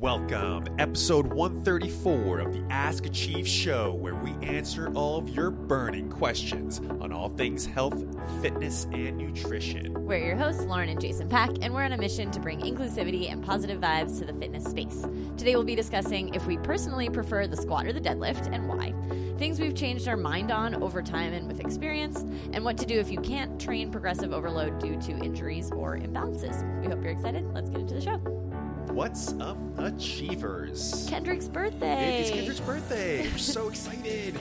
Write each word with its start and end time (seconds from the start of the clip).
Welcome, 0.00 0.64
episode 0.78 1.26
134 1.26 2.38
of 2.38 2.54
the 2.54 2.64
Ask 2.70 3.04
Achieve 3.04 3.46
show, 3.46 3.92
where 3.92 4.14
we 4.14 4.30
answer 4.40 4.90
all 4.94 5.18
of 5.18 5.28
your 5.28 5.50
burning 5.50 6.08
questions 6.08 6.80
on 7.02 7.12
all 7.12 7.28
things 7.28 7.66
health, 7.66 8.02
fitness, 8.40 8.86
and 8.94 9.18
nutrition. 9.18 9.92
We're 10.06 10.24
your 10.24 10.36
hosts, 10.36 10.62
Lauren 10.62 10.88
and 10.88 10.98
Jason 10.98 11.28
Pak, 11.28 11.50
and 11.60 11.74
we're 11.74 11.82
on 11.82 11.92
a 11.92 11.98
mission 11.98 12.30
to 12.30 12.40
bring 12.40 12.60
inclusivity 12.60 13.30
and 13.30 13.44
positive 13.44 13.78
vibes 13.78 14.18
to 14.20 14.24
the 14.24 14.32
fitness 14.32 14.64
space. 14.64 15.04
Today 15.36 15.54
we'll 15.54 15.64
be 15.64 15.74
discussing 15.74 16.32
if 16.34 16.46
we 16.46 16.56
personally 16.56 17.10
prefer 17.10 17.46
the 17.46 17.58
squat 17.58 17.84
or 17.84 17.92
the 17.92 18.00
deadlift 18.00 18.50
and 18.50 18.68
why, 18.70 18.94
things 19.36 19.60
we've 19.60 19.74
changed 19.74 20.08
our 20.08 20.16
mind 20.16 20.50
on 20.50 20.82
over 20.82 21.02
time 21.02 21.34
and 21.34 21.46
with 21.46 21.60
experience, 21.60 22.22
and 22.54 22.64
what 22.64 22.78
to 22.78 22.86
do 22.86 22.98
if 22.98 23.10
you 23.10 23.20
can't 23.20 23.60
train 23.60 23.90
progressive 23.90 24.32
overload 24.32 24.78
due 24.80 24.98
to 25.02 25.12
injuries 25.18 25.70
or 25.72 25.98
imbalances. 25.98 26.64
We 26.80 26.86
hope 26.86 27.02
you're 27.02 27.12
excited. 27.12 27.44
Let's 27.52 27.68
get 27.68 27.80
into 27.80 27.92
the 27.92 28.00
show. 28.00 28.39
What's 28.92 29.34
up, 29.34 29.56
Achievers? 29.78 31.06
Kendrick's 31.08 31.46
birthday. 31.46 32.22
It's 32.22 32.30
Kendrick's 32.30 32.60
birthday. 32.60 33.22
We're 33.30 33.38
so 33.38 33.68
excited. 33.70 34.36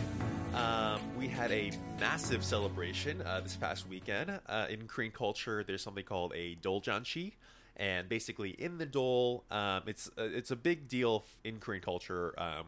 Um, 0.55 1.01
we 1.19 1.27
had 1.27 1.51
a 1.51 1.71
massive 1.99 2.43
celebration 2.43 3.21
uh, 3.21 3.41
this 3.41 3.55
past 3.55 3.87
weekend. 3.87 4.39
Uh, 4.47 4.65
in 4.67 4.87
Korean 4.87 5.11
culture, 5.11 5.63
there's 5.63 5.83
something 5.83 6.03
called 6.03 6.33
a 6.35 6.55
doljanchi, 6.63 7.33
and 7.77 8.09
basically 8.09 8.49
in 8.49 8.79
the 8.79 8.87
dol, 8.87 9.45
um, 9.51 9.83
it's 9.85 10.09
uh, 10.17 10.23
it's 10.23 10.49
a 10.49 10.55
big 10.55 10.87
deal 10.87 11.25
in 11.43 11.59
Korean 11.59 11.83
culture 11.83 12.33
um, 12.39 12.65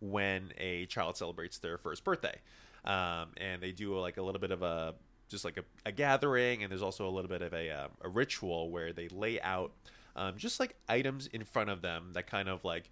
when 0.00 0.52
a 0.58 0.84
child 0.84 1.16
celebrates 1.16 1.56
their 1.58 1.78
first 1.78 2.04
birthday, 2.04 2.38
um, 2.84 3.28
and 3.38 3.62
they 3.62 3.72
do 3.72 3.98
like 3.98 4.18
a 4.18 4.22
little 4.22 4.40
bit 4.40 4.50
of 4.50 4.62
a 4.62 4.94
just 5.30 5.46
like 5.46 5.56
a, 5.56 5.64
a 5.86 5.92
gathering, 5.92 6.62
and 6.62 6.70
there's 6.70 6.82
also 6.82 7.08
a 7.08 7.10
little 7.10 7.30
bit 7.30 7.40
of 7.40 7.54
a, 7.54 7.70
uh, 7.70 7.88
a 8.02 8.08
ritual 8.10 8.70
where 8.70 8.92
they 8.92 9.08
lay 9.08 9.40
out 9.40 9.72
um, 10.16 10.36
just 10.36 10.60
like 10.60 10.76
items 10.88 11.26
in 11.26 11.44
front 11.44 11.70
of 11.70 11.82
them 11.82 12.10
that 12.14 12.26
kind 12.26 12.48
of 12.48 12.64
like 12.64 12.90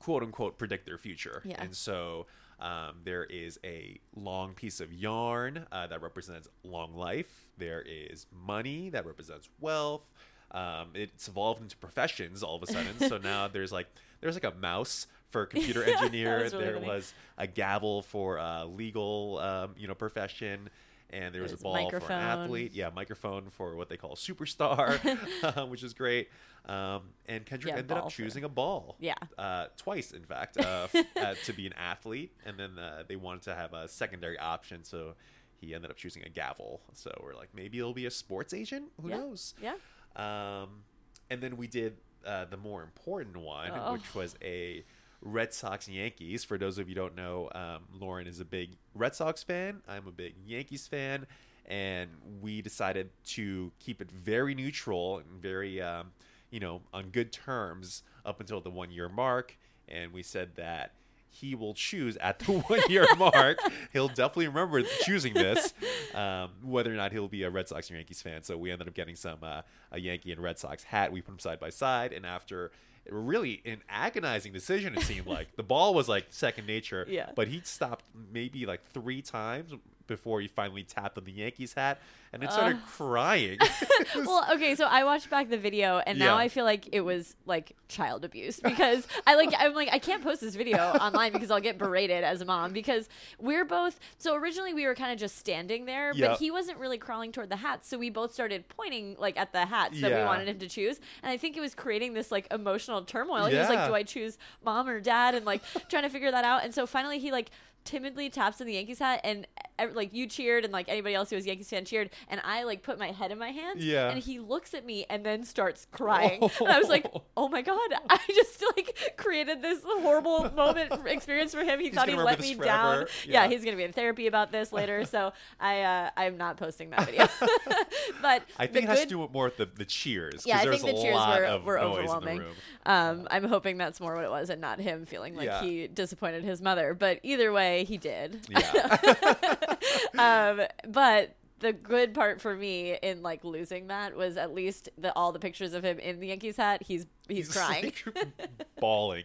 quote 0.00 0.22
unquote 0.22 0.58
predict 0.58 0.86
their 0.86 0.98
future. 0.98 1.42
Yeah. 1.44 1.62
And 1.62 1.74
so 1.74 2.26
um, 2.60 3.00
there 3.04 3.24
is 3.24 3.58
a 3.64 3.98
long 4.14 4.54
piece 4.54 4.80
of 4.80 4.92
yarn 4.92 5.66
uh, 5.72 5.86
that 5.88 6.02
represents 6.02 6.48
long 6.62 6.94
life. 6.94 7.46
There 7.58 7.82
is 7.82 8.26
money 8.32 8.90
that 8.90 9.06
represents 9.06 9.48
wealth. 9.60 10.12
Um, 10.50 10.90
it's 10.94 11.26
evolved 11.26 11.62
into 11.62 11.76
professions 11.76 12.42
all 12.42 12.56
of 12.56 12.62
a 12.62 12.66
sudden. 12.66 12.98
so 13.08 13.18
now 13.22 13.48
there's 13.48 13.72
like 13.72 13.88
there's 14.20 14.34
like 14.34 14.44
a 14.44 14.56
mouse 14.56 15.06
for 15.30 15.42
a 15.42 15.46
computer 15.48 15.82
engineer. 15.82 16.38
really 16.38 16.64
there 16.64 16.74
funny. 16.74 16.86
was 16.86 17.12
a 17.36 17.46
gavel 17.46 18.02
for 18.02 18.36
a 18.36 18.64
legal 18.64 19.38
um, 19.38 19.74
you 19.76 19.88
know 19.88 19.94
profession. 19.94 20.70
And 21.10 21.34
there 21.34 21.42
was 21.42 21.52
a 21.52 21.56
a 21.56 21.58
ball 21.58 21.90
for 21.90 21.96
an 21.98 22.12
athlete. 22.12 22.72
Yeah, 22.74 22.90
microphone 22.94 23.48
for 23.50 23.76
what 23.76 23.88
they 23.88 23.96
call 23.96 24.12
a 24.14 24.16
superstar, 24.16 24.98
uh, 25.44 25.66
which 25.66 25.82
is 25.84 25.94
great. 25.94 26.28
Um, 26.66 27.02
and 27.26 27.44
Kendrick 27.46 27.72
Yeah, 27.72 27.78
ended 27.78 27.96
up 27.96 28.04
for- 28.04 28.10
choosing 28.10 28.42
a 28.44 28.48
ball 28.48 28.96
Yeah. 28.98 29.14
uh, 29.38 29.66
twice, 29.76 30.10
in 30.12 30.24
fact, 30.24 30.56
uh, 30.58 30.88
uh, 31.16 31.34
to 31.44 31.52
be 31.52 31.66
an 31.66 31.74
athlete, 31.74 32.32
and 32.46 32.58
then 32.58 32.78
uh, 32.78 33.04
they 33.06 33.16
wanted 33.16 33.42
to 33.42 33.54
have 33.54 33.74
a 33.74 33.86
secondary 33.86 34.38
option, 34.38 34.82
so 34.82 35.14
he 35.60 35.74
ended 35.74 35.90
up 35.90 35.96
choosing 35.98 36.24
a 36.24 36.28
gavel. 36.28 36.80
So 36.94 37.12
we're 37.22 37.34
like, 37.34 37.50
maybe 37.54 37.78
it'll 37.78 37.92
be 37.94 38.06
a 38.06 38.10
sports 38.10 38.52
agent. 38.54 38.90
Who 39.00 39.10
Yeah. 39.10 39.16
knows? 39.18 39.54
Yeah. 39.62 39.74
Um, 40.16 40.84
and 41.30 41.40
then 41.42 41.56
we 41.56 41.66
did 41.66 41.98
uh, 42.26 42.46
the 42.46 42.56
more 42.56 42.82
important 42.82 43.36
one, 43.36 43.70
Oh. 43.74 43.92
which 43.92 44.14
was 44.14 44.34
a 44.42 44.84
Red 45.24 45.52
Sox 45.52 45.88
Yankees. 45.88 46.44
For 46.44 46.58
those 46.58 46.78
of 46.78 46.88
you 46.88 46.94
who 46.94 47.00
don't 47.00 47.16
know, 47.16 47.48
um, 47.54 47.82
Lauren 47.98 48.26
is 48.26 48.40
a 48.40 48.44
big 48.44 48.76
Red 48.94 49.14
Sox 49.14 49.42
fan. 49.42 49.80
I'm 49.88 50.06
a 50.06 50.12
big 50.12 50.34
Yankees 50.46 50.86
fan, 50.86 51.26
and 51.66 52.10
we 52.40 52.62
decided 52.62 53.10
to 53.28 53.72
keep 53.80 54.00
it 54.00 54.10
very 54.10 54.54
neutral 54.54 55.18
and 55.18 55.42
very, 55.42 55.80
um, 55.80 56.12
you 56.50 56.60
know, 56.60 56.82
on 56.92 57.08
good 57.08 57.32
terms 57.32 58.02
up 58.24 58.40
until 58.40 58.60
the 58.60 58.70
one 58.70 58.90
year 58.90 59.08
mark. 59.08 59.56
And 59.88 60.12
we 60.12 60.22
said 60.22 60.56
that 60.56 60.92
he 61.30 61.54
will 61.54 61.74
choose 61.74 62.16
at 62.18 62.38
the 62.40 62.52
one 62.68 62.80
year 62.88 63.06
mark. 63.16 63.58
He'll 63.92 64.08
definitely 64.08 64.48
remember 64.48 64.82
choosing 65.02 65.34
this, 65.34 65.74
um, 66.14 66.50
whether 66.62 66.92
or 66.92 66.96
not 66.96 67.12
he'll 67.12 67.28
be 67.28 67.42
a 67.42 67.50
Red 67.50 67.68
Sox 67.68 67.90
or 67.90 67.94
Yankees 67.94 68.22
fan. 68.22 68.42
So 68.42 68.56
we 68.56 68.70
ended 68.70 68.88
up 68.88 68.94
getting 68.94 69.16
some 69.16 69.38
uh, 69.42 69.62
a 69.90 69.98
Yankee 69.98 70.32
and 70.32 70.42
Red 70.42 70.58
Sox 70.58 70.84
hat. 70.84 71.12
We 71.12 71.22
put 71.22 71.32
them 71.32 71.38
side 71.38 71.58
by 71.58 71.70
side, 71.70 72.12
and 72.12 72.24
after 72.24 72.70
really 73.08 73.62
an 73.64 73.82
agonizing 73.88 74.52
decision, 74.52 74.94
it 74.96 75.02
seemed 75.02 75.26
like 75.26 75.56
the 75.56 75.62
ball 75.62 75.94
was 75.94 76.08
like 76.08 76.26
second 76.30 76.66
nature. 76.66 77.06
Yeah. 77.14 77.30
But 77.36 77.48
he 77.48 77.60
stopped 77.64 78.04
maybe 78.32 78.66
like 78.66 78.80
three 78.92 79.22
times 79.22 79.72
before 80.06 80.40
he 80.40 80.48
finally 80.48 80.82
tapped 80.82 81.16
on 81.16 81.24
the 81.24 81.32
Yankees 81.32 81.72
hat, 81.72 81.98
and 82.32 82.42
then 82.42 82.50
started 82.50 82.78
crying. 82.86 83.56
well, 84.16 84.44
okay, 84.52 84.74
so 84.74 84.84
I 84.86 85.04
watched 85.04 85.30
back 85.30 85.48
the 85.48 85.56
video, 85.56 85.98
and 86.04 86.18
now 86.18 86.34
Yeah. 86.36 86.42
I 86.44 86.48
feel 86.48 86.64
like 86.64 86.88
it 86.92 87.00
was 87.00 87.36
like 87.46 87.74
child 87.88 88.22
abuse 88.24 88.60
because 88.60 89.06
I 89.26 89.34
like 89.36 89.54
I'm 89.58 89.72
like 89.72 89.88
I 89.92 89.98
can't 89.98 90.22
post 90.22 90.40
this 90.42 90.56
video 90.56 90.78
online 90.78 91.32
because 91.32 91.50
I'll 91.50 91.60
get 91.60 91.78
berated 91.78 92.22
as 92.24 92.40
a 92.42 92.44
mom 92.44 92.72
because 92.74 93.08
we're 93.38 93.64
both. 93.64 93.98
So 94.18 94.34
originally 94.34 94.74
we 94.74 94.84
were 94.86 94.94
kind 94.94 95.10
of 95.12 95.18
just 95.18 95.38
standing 95.38 95.86
there, 95.86 96.12
Yep. 96.14 96.30
but 96.32 96.38
he 96.38 96.50
wasn't 96.50 96.78
really 96.78 96.98
crawling 96.98 97.32
toward 97.32 97.48
the 97.48 97.56
hat, 97.56 97.86
so 97.86 97.96
we 97.96 98.10
both 98.10 98.34
started 98.34 98.68
pointing 98.68 99.16
like 99.18 99.38
at 99.38 99.52
the 99.52 99.64
hats 99.64 100.00
that 100.02 100.10
we 100.12 100.22
wanted 100.24 100.48
him 100.48 100.58
to 100.58 100.68
choose, 100.68 101.00
and 101.22 101.30
I 101.32 101.36
think 101.38 101.56
it 101.56 101.60
was 101.60 101.74
creating 101.74 102.12
this 102.12 102.30
like 102.30 102.46
emotional 102.52 102.93
turmoil. 103.02 103.46
He 103.46 103.56
was 103.56 103.68
like, 103.68 103.88
"Do 103.88 103.94
I 103.94 104.02
choose 104.02 104.38
mom 104.64 104.88
or 104.88 105.00
dad?" 105.00 105.34
and 105.34 105.44
like 105.44 105.62
trying 105.88 106.04
to 106.04 106.08
figure 106.08 106.30
that 106.30 106.44
out, 106.44 106.64
and 106.64 106.74
so 106.74 106.86
finally 106.86 107.18
he 107.18 107.32
like 107.32 107.50
timidly 107.84 108.30
taps 108.30 108.60
in 108.60 108.66
the 108.66 108.74
Yankees 108.74 108.98
hat 108.98 109.20
and 109.24 109.46
like 109.94 110.14
you 110.14 110.26
cheered 110.26 110.64
and 110.64 110.72
like 110.72 110.88
anybody 110.88 111.14
else 111.14 111.30
who 111.30 111.36
was 111.36 111.46
Yankees 111.46 111.68
fan 111.68 111.84
cheered 111.84 112.08
and 112.28 112.40
I 112.44 112.62
like 112.62 112.82
put 112.82 112.98
my 112.98 113.10
head 113.10 113.30
in 113.32 113.38
my 113.38 113.50
hands 113.50 113.84
Yeah. 113.84 114.08
and 114.10 114.18
he 114.22 114.38
looks 114.38 114.72
at 114.72 114.86
me 114.86 115.04
and 115.10 115.26
then 115.26 115.44
starts 115.44 115.86
crying 115.92 116.42
and 116.42 116.68
I 116.68 116.78
was 116.78 116.88
like 116.88 117.06
oh 117.36 117.48
my 117.48 117.60
god 117.60 117.90
I 118.08 118.18
just 118.28 118.62
like 118.76 119.14
created 119.16 119.60
this 119.62 119.80
horrible 119.84 120.50
moment 120.52 120.92
experience 121.06 121.52
for 121.54 121.64
him 121.64 121.80
he 121.80 121.90
thought 121.90 122.08
he 122.08 122.14
let 122.14 122.40
me 122.40 122.54
forever. 122.54 122.64
down 122.64 123.06
yeah. 123.26 123.42
Yeah. 123.44 123.48
he's 123.50 123.64
gonna 123.64 123.76
be 123.76 123.82
in 123.84 123.92
therapy 123.92 124.26
about 124.28 124.52
this 124.52 124.72
later 124.72 125.04
so 125.04 125.32
I 125.60 125.82
uh, 125.82 126.10
I'm 126.16 126.36
not 126.38 126.56
posting 126.56 126.90
that 126.90 127.04
video 127.06 127.26
but 128.22 128.42
I 128.58 128.66
think 128.66 128.84
it 128.84 128.88
has 128.88 128.98
good- 129.00 129.04
to 129.04 129.14
do 129.14 129.18
with 129.18 129.32
more 129.32 129.44
with 129.44 129.56
the, 129.58 129.66
the 129.66 129.84
cheers. 129.84 130.46
yeah, 130.46 130.58
I 130.58 130.64
there's 130.64 130.80
think 130.82 130.94
the 130.94 131.00
a 131.00 131.02
cheers 131.02 131.14
lot 131.14 131.38
were, 131.40 131.44
of 131.46 131.64
were 131.64 131.78
noise 131.78 131.96
in 131.98 132.04
the 132.04 132.10
overwhelming. 132.12 132.42
Um, 132.86 133.28
I'm 133.30 133.44
hoping 133.44 133.76
that's 133.76 134.00
more 134.00 134.14
what 134.14 134.24
it 134.24 134.30
was 134.30 134.48
and 134.50 134.60
not 134.60 134.78
him 134.80 135.04
feeling 135.04 135.34
like 135.36 135.46
Yeah. 135.46 135.62
he 135.62 135.86
disappointed 135.88 136.44
his 136.44 136.62
mother. 136.62 136.94
But 136.94 137.20
either 137.22 137.52
way, 137.52 137.73
he 137.82 137.98
did. 137.98 138.46
Yeah. 138.48 139.76
um, 140.18 140.60
but 140.86 141.34
the 141.58 141.72
good 141.72 142.14
part 142.14 142.40
for 142.40 142.54
me 142.54 142.96
in 143.02 143.22
like 143.22 143.42
losing 143.42 143.88
that 143.88 144.14
was 144.14 144.36
at 144.36 144.54
least 144.54 144.90
the 144.98 145.12
all 145.14 145.32
the 145.32 145.38
pictures 145.38 145.72
of 145.72 145.82
him 145.82 145.98
in 145.98 146.20
the 146.20 146.28
Yankees 146.28 146.56
hat. 146.56 146.82
He's 146.82 147.06
he's, 147.26 147.50
crying, 147.50 147.92
like, 148.04 148.28
bawling. 148.80 149.24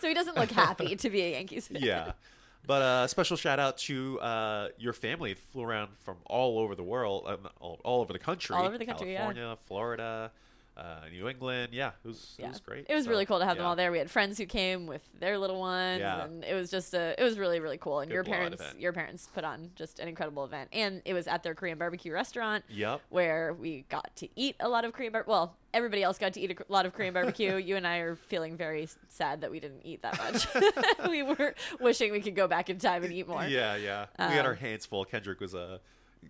so 0.00 0.08
he 0.08 0.14
doesn't 0.14 0.36
look 0.36 0.50
happy 0.50 0.96
to 0.96 1.10
be 1.10 1.20
a 1.22 1.30
Yankees 1.32 1.68
fan. 1.68 1.82
yeah. 1.82 2.12
But 2.66 2.82
uh, 2.82 3.06
special 3.08 3.36
shout 3.36 3.58
out 3.58 3.78
to 3.78 4.20
uh, 4.20 4.68
your 4.78 4.92
family. 4.92 5.34
Flew 5.34 5.64
around 5.64 5.90
from 6.04 6.18
all 6.26 6.58
over 6.58 6.74
the 6.74 6.82
world, 6.82 7.24
um, 7.26 7.48
all, 7.60 7.80
all 7.84 8.00
over 8.00 8.12
the 8.12 8.18
country. 8.18 8.54
All 8.54 8.66
over 8.66 8.78
the 8.78 8.86
country, 8.86 9.12
yeah. 9.12 9.18
California, 9.18 9.58
Florida, 9.66 10.30
uh, 10.80 11.00
New 11.12 11.28
England. 11.28 11.68
Yeah, 11.72 11.90
it 12.04 12.08
was, 12.08 12.36
it 12.38 12.48
was 12.48 12.60
great. 12.60 12.86
It 12.88 12.94
was 12.94 13.04
So, 13.04 13.10
really 13.10 13.26
cool 13.26 13.38
to 13.38 13.44
have 13.44 13.58
them 13.58 13.66
all 13.66 13.76
there. 13.76 13.92
We 13.92 13.98
had 13.98 14.10
friends 14.10 14.38
who 14.38 14.46
came 14.46 14.86
with 14.86 15.02
their 15.20 15.36
little 15.38 15.60
ones, 15.60 16.00
Yeah. 16.00 16.24
and 16.24 16.42
it 16.42 16.54
was 16.54 16.70
just 16.70 16.94
a. 16.94 17.14
It 17.20 17.22
was 17.22 17.38
really 17.38 17.60
really 17.60 17.76
cool. 17.78 18.00
And 18.00 18.08
Good 18.08 18.14
your 18.14 18.24
parents, 18.24 18.60
event. 18.62 18.80
your 18.80 18.92
parents 18.92 19.28
put 19.34 19.44
on 19.44 19.70
just 19.76 19.98
an 20.00 20.08
incredible 20.08 20.44
event, 20.44 20.70
and 20.72 21.02
it 21.04 21.12
was 21.12 21.26
at 21.28 21.42
their 21.42 21.54
Korean 21.54 21.76
barbecue 21.78 22.12
restaurant. 22.12 22.64
Yep. 22.70 23.02
where 23.10 23.52
we 23.52 23.84
got 23.90 24.14
to 24.16 24.28
eat 24.36 24.56
a 24.60 24.68
lot 24.68 24.84
of 24.84 24.92
Korean 24.92 25.12
bar. 25.12 25.24
Well, 25.26 25.54
everybody 25.74 26.02
else 26.02 26.18
got 26.18 26.32
to 26.32 26.40
eat 26.40 26.58
a 26.58 26.72
lot 26.72 26.86
of 26.86 26.94
Korean 26.94 27.12
barbecue. 27.12 27.56
you 27.68 27.76
and 27.76 27.86
I 27.86 27.98
are 27.98 28.16
feeling 28.16 28.56
very 28.56 28.88
sad 29.08 29.42
that 29.42 29.50
we 29.50 29.60
didn't 29.60 29.82
eat 29.84 30.02
that 30.02 30.16
much. 30.18 30.46
we 31.10 31.22
were 31.22 31.54
wishing 31.78 32.10
we 32.12 32.20
could 32.20 32.34
go 32.34 32.48
back 32.48 32.70
in 32.70 32.78
time 32.78 33.04
and 33.04 33.12
eat 33.12 33.28
more. 33.28 33.44
Yeah, 33.44 33.76
yeah. 33.76 34.06
we 34.18 34.24
had 34.34 34.46
our 34.46 34.52
Um, 34.52 34.58
hands 34.58 34.86
full. 34.86 35.04
Kendrick 35.04 35.40
was 35.40 35.54
uh, 35.54 35.78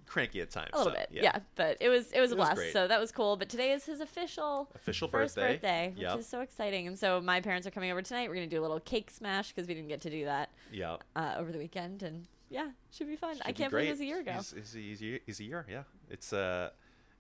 cranky 0.07 0.41
at 0.41 0.51
times. 0.51 0.71
A 0.73 0.79
little 0.79 0.93
so, 0.93 0.99
bit, 0.99 1.09
yeah. 1.13 1.39
But 1.57 1.77
it 1.81 1.89
was 1.89 2.11
it 2.13 2.21
was 2.21 2.33
a 2.33 2.35
It 2.35 2.39
was 2.39 2.47
blast. 2.49 2.57
great. 2.57 2.73
so 2.73 2.87
that 2.89 3.01
was 3.01 3.13
cool. 3.13 3.37
But 3.37 3.49
today 3.49 3.73
is 3.73 3.85
his 3.85 4.01
official 4.01 4.69
Official 4.75 5.09
first 5.09 5.37
birthday. 5.37 5.93
birthday, 5.93 5.95
which 5.97 6.21
is 6.21 6.27
so 6.27 6.41
exciting. 6.41 6.87
And 6.87 6.99
so 6.99 7.21
my 7.21 7.41
parents 7.41 7.67
are 7.67 7.71
coming 7.71 7.91
over 7.91 8.03
tonight. 8.03 8.29
We're 8.29 8.35
gonna 8.37 8.47
do 8.47 8.61
a 8.61 8.63
little 8.63 8.81
cake 8.81 9.11
smash 9.11 9.53
because 9.53 9.69
we 9.69 9.75
didn't 9.75 9.89
get 9.89 10.01
to 10.03 10.11
do 10.11 10.25
that 10.25 10.51
Yeah. 10.73 10.97
uh, 11.17 11.35
over 11.39 11.53
the 11.53 11.59
weekend. 11.59 12.03
And 12.03 12.27
yeah, 12.49 12.71
should 12.91 13.07
be 13.09 13.17
fun. 13.17 13.31
I 13.31 13.35
Should 13.35 13.45
be 13.47 13.53
can't 13.55 13.71
believe 13.71 13.89
it 13.89 13.93
was 13.93 14.01
a 14.01 14.05
year 14.07 14.21
ago. 14.21 14.33
He's, 14.33 14.75
a 14.75 14.81
year- 14.81 15.21
he's 15.27 15.41
a 15.41 15.45
year, 15.45 15.67
yeah. 15.71 15.83
It's 16.09 16.33
uh, 16.33 16.71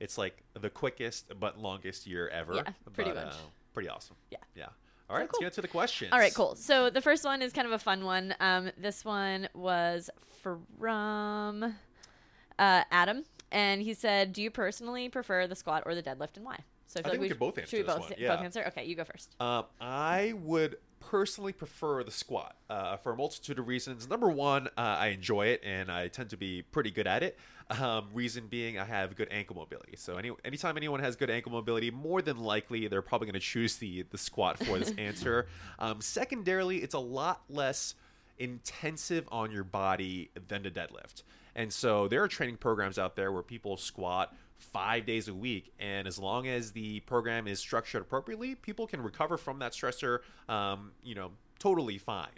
it's 0.00 0.17
like 0.19 0.43
the 0.55 0.70
quickest 0.70 1.32
but 1.38 1.58
longest 1.58 2.06
year 2.06 2.28
ever. 2.28 2.55
Yeah, 2.55 2.62
pretty 2.93 3.11
but, 3.12 3.26
much. 3.26 3.34
Uh, 3.34 3.37
pretty 3.75 3.88
awesum. 3.88 4.12
Yeah. 4.31 4.38
Yeah. 4.56 4.67
All 5.08 5.17
right, 5.17 5.22
let's 5.22 5.32
cool. 5.32 5.40
get 5.40 5.46
into 5.49 5.61
the 5.62 5.69
questions. 5.69 6.12
All 6.12 6.19
right, 6.20 6.32
cool. 6.32 6.55
So 6.55 6.88
the 6.88 7.00
first 7.00 7.25
one 7.25 7.43
is 7.43 7.52
kind 7.52 7.67
of 7.67 7.72
a 7.72 7.78
fun 7.81 8.05
one. 8.05 8.34
Um, 8.38 8.70
this 8.78 9.05
one 9.05 9.49
was 9.55 10.08
from 10.40 11.75
uh, 12.60 12.84
Adam, 12.92 13.24
and 13.50 13.82
he 13.82 13.94
said, 13.94 14.32
"Do 14.32 14.42
you 14.42 14.50
personally 14.50 15.08
prefer 15.08 15.48
the 15.48 15.56
squat 15.56 15.82
or 15.86 15.94
the 15.96 16.02
deadlift, 16.02 16.36
and 16.36 16.44
why?" 16.44 16.60
So 16.86 17.00
I, 17.00 17.02
feel 17.02 17.10
think 17.12 17.12
like 17.12 17.20
we 17.20 17.28
could 17.28 17.38
both 17.38 17.58
answer 17.58 17.70
should 17.70 17.76
we 17.78 17.82
this 17.82 17.94
both 17.94 18.10
one, 18.10 18.18
both 18.28 18.44
answer? 18.44 18.64
Okay, 18.68 18.84
you 18.84 18.94
go 18.94 19.04
first. 19.04 19.34
Um, 19.40 19.64
I 19.80 20.34
would 20.42 20.76
personally 20.98 21.52
prefer 21.52 22.04
the 22.04 22.10
squat 22.10 22.56
uh, 22.68 22.96
for 22.96 23.12
a 23.12 23.16
multitude 23.16 23.58
of 23.58 23.68
reasons. 23.68 24.08
Number 24.08 24.28
one, 24.28 24.66
uh, 24.76 24.80
I 24.80 25.08
enjoy 25.08 25.46
it 25.46 25.62
and 25.64 25.90
I 25.90 26.08
tend 26.08 26.30
to 26.30 26.36
be 26.36 26.62
pretty 26.62 26.90
good 26.90 27.06
at 27.06 27.22
it. 27.22 27.38
Um, 27.70 28.08
reason 28.12 28.48
being, 28.48 28.78
I 28.78 28.84
have 28.84 29.16
good 29.16 29.28
ankle 29.30 29.56
mobility. 29.56 29.94
So 29.96 30.16
any 30.16 30.32
anytime 30.44 30.76
anyone 30.76 30.98
has 31.00 31.14
good 31.14 31.30
ankle 31.30 31.52
mobility, 31.52 31.90
more 31.92 32.20
than 32.20 32.38
likely 32.38 32.88
they're 32.88 33.02
probably 33.02 33.26
going 33.26 33.34
to 33.34 33.40
choose 33.40 33.76
the 33.76 34.02
the 34.10 34.18
squat 34.18 34.58
for 34.58 34.78
this 34.78 34.92
answer. 34.98 35.46
Um, 35.78 36.00
secondarily, 36.00 36.78
it's 36.78 36.94
a 36.94 36.98
lot 36.98 37.42
less 37.48 37.94
intensive 38.38 39.28
on 39.30 39.52
your 39.52 39.62
body 39.64 40.30
than 40.48 40.64
the 40.64 40.70
deadlift. 40.70 41.22
And 41.55 41.73
so 41.73 42.08
there 42.08 42.23
are 42.23 42.29
training 42.29 42.56
programs 42.56 42.99
out 42.99 43.17
there 43.17 43.32
where 43.32 43.43
people 43.43 43.76
squat 43.76 44.35
five 44.58 45.06
days 45.06 45.29
a 45.29 45.35
week. 45.35 45.73
And 45.79 46.06
as 46.06 46.19
long 46.19 46.47
as 46.47 46.73
the 46.73 47.00
program 47.00 47.47
is 47.47 47.58
structured 47.58 48.02
appropriately, 48.02 48.55
people 48.55 48.87
can 48.87 49.02
recover 49.02 49.37
from 49.37 49.58
that 49.61 49.73
stressor, 49.73 50.20
um, 50.49 50.93
you 51.02 51.14
know, 51.14 51.32
totally 51.58 51.99
fine. 51.99 52.29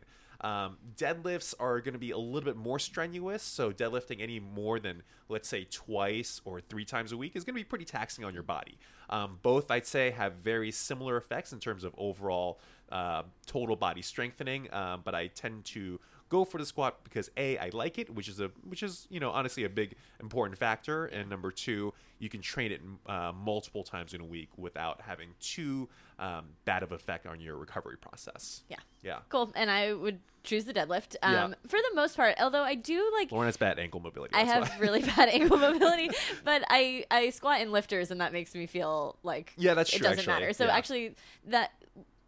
Um, 0.42 0.76
deadlifts 0.96 1.54
are 1.60 1.80
going 1.80 1.92
to 1.92 2.00
be 2.00 2.10
a 2.10 2.18
little 2.18 2.46
bit 2.46 2.56
more 2.56 2.78
strenuous. 2.78 3.42
So, 3.42 3.72
deadlifting 3.72 4.20
any 4.20 4.40
more 4.40 4.80
than, 4.80 5.02
let's 5.28 5.48
say, 5.48 5.68
twice 5.70 6.40
or 6.44 6.60
three 6.60 6.84
times 6.84 7.12
a 7.12 7.16
week 7.16 7.36
is 7.36 7.44
going 7.44 7.54
to 7.54 7.60
be 7.60 7.64
pretty 7.64 7.84
taxing 7.84 8.24
on 8.24 8.34
your 8.34 8.42
body. 8.42 8.76
Um, 9.08 9.38
both, 9.42 9.70
I'd 9.70 9.86
say, 9.86 10.10
have 10.10 10.34
very 10.34 10.72
similar 10.72 11.16
effects 11.16 11.52
in 11.52 11.60
terms 11.60 11.84
of 11.84 11.94
overall 11.96 12.58
uh, 12.90 13.22
total 13.46 13.76
body 13.76 14.02
strengthening. 14.02 14.72
Um, 14.74 15.02
but 15.04 15.14
I 15.14 15.28
tend 15.28 15.64
to 15.66 16.00
go 16.32 16.44
for 16.46 16.56
the 16.58 16.64
squat 16.66 17.04
because 17.04 17.28
a 17.36 17.58
I 17.58 17.68
like 17.74 17.98
it, 17.98 18.08
which 18.08 18.26
is 18.28 18.40
a 18.40 18.50
which 18.66 18.82
is 18.82 19.06
you 19.10 19.20
know 19.20 19.30
honestly 19.30 19.64
a 19.64 19.68
big 19.68 19.94
important 20.18 20.58
factor, 20.58 21.04
and 21.06 21.28
number 21.28 21.50
two, 21.50 21.92
you 22.18 22.28
can 22.30 22.40
train 22.40 22.72
it 22.72 22.80
uh, 23.06 23.32
multiple 23.32 23.84
times 23.84 24.14
in 24.14 24.20
a 24.22 24.24
week 24.24 24.48
without 24.56 25.02
having 25.02 25.28
too 25.40 25.88
um, 26.18 26.46
bad 26.64 26.82
of 26.82 26.90
effect 26.92 27.26
on 27.26 27.38
your 27.40 27.56
recovery 27.56 27.98
process. 27.98 28.62
Yeah. 28.68 28.76
Yeah. 29.02 29.18
Cool. 29.28 29.52
And 29.54 29.70
I 29.70 29.92
would 29.92 30.20
choose 30.44 30.64
the 30.64 30.72
deadlift 30.72 31.16
um, 31.22 31.32
Yeah. 31.32 31.48
for 31.66 31.78
the 31.78 31.90
most 31.94 32.16
part. 32.16 32.36
Although 32.40 32.62
I 32.62 32.76
do 32.76 32.98
like. 33.18 33.30
Lauren 33.30 33.46
has 33.48 33.56
bad 33.58 33.78
ankle 33.78 34.00
mobility. 34.00 34.34
I 34.34 34.44
have 34.44 34.68
why. 34.70 34.78
really 34.78 35.02
bad 35.02 35.28
ankle 35.36 35.58
mobility, 35.58 36.08
but 36.44 36.62
I 36.70 37.04
I 37.10 37.28
squat 37.30 37.60
in 37.60 37.70
lifters, 37.72 38.10
and 38.10 38.20
that 38.22 38.32
makes 38.32 38.54
me 38.54 38.66
feel 38.66 39.18
like 39.22 39.52
Yeah, 39.58 39.74
that's 39.74 39.92
it 39.92 39.98
true, 39.98 40.04
doesn't 40.08 40.20
actually. 40.20 40.32
matter. 40.32 40.52
So 40.54 40.64
Yeah. 40.64 40.76
actually, 40.78 41.14
that 41.48 41.72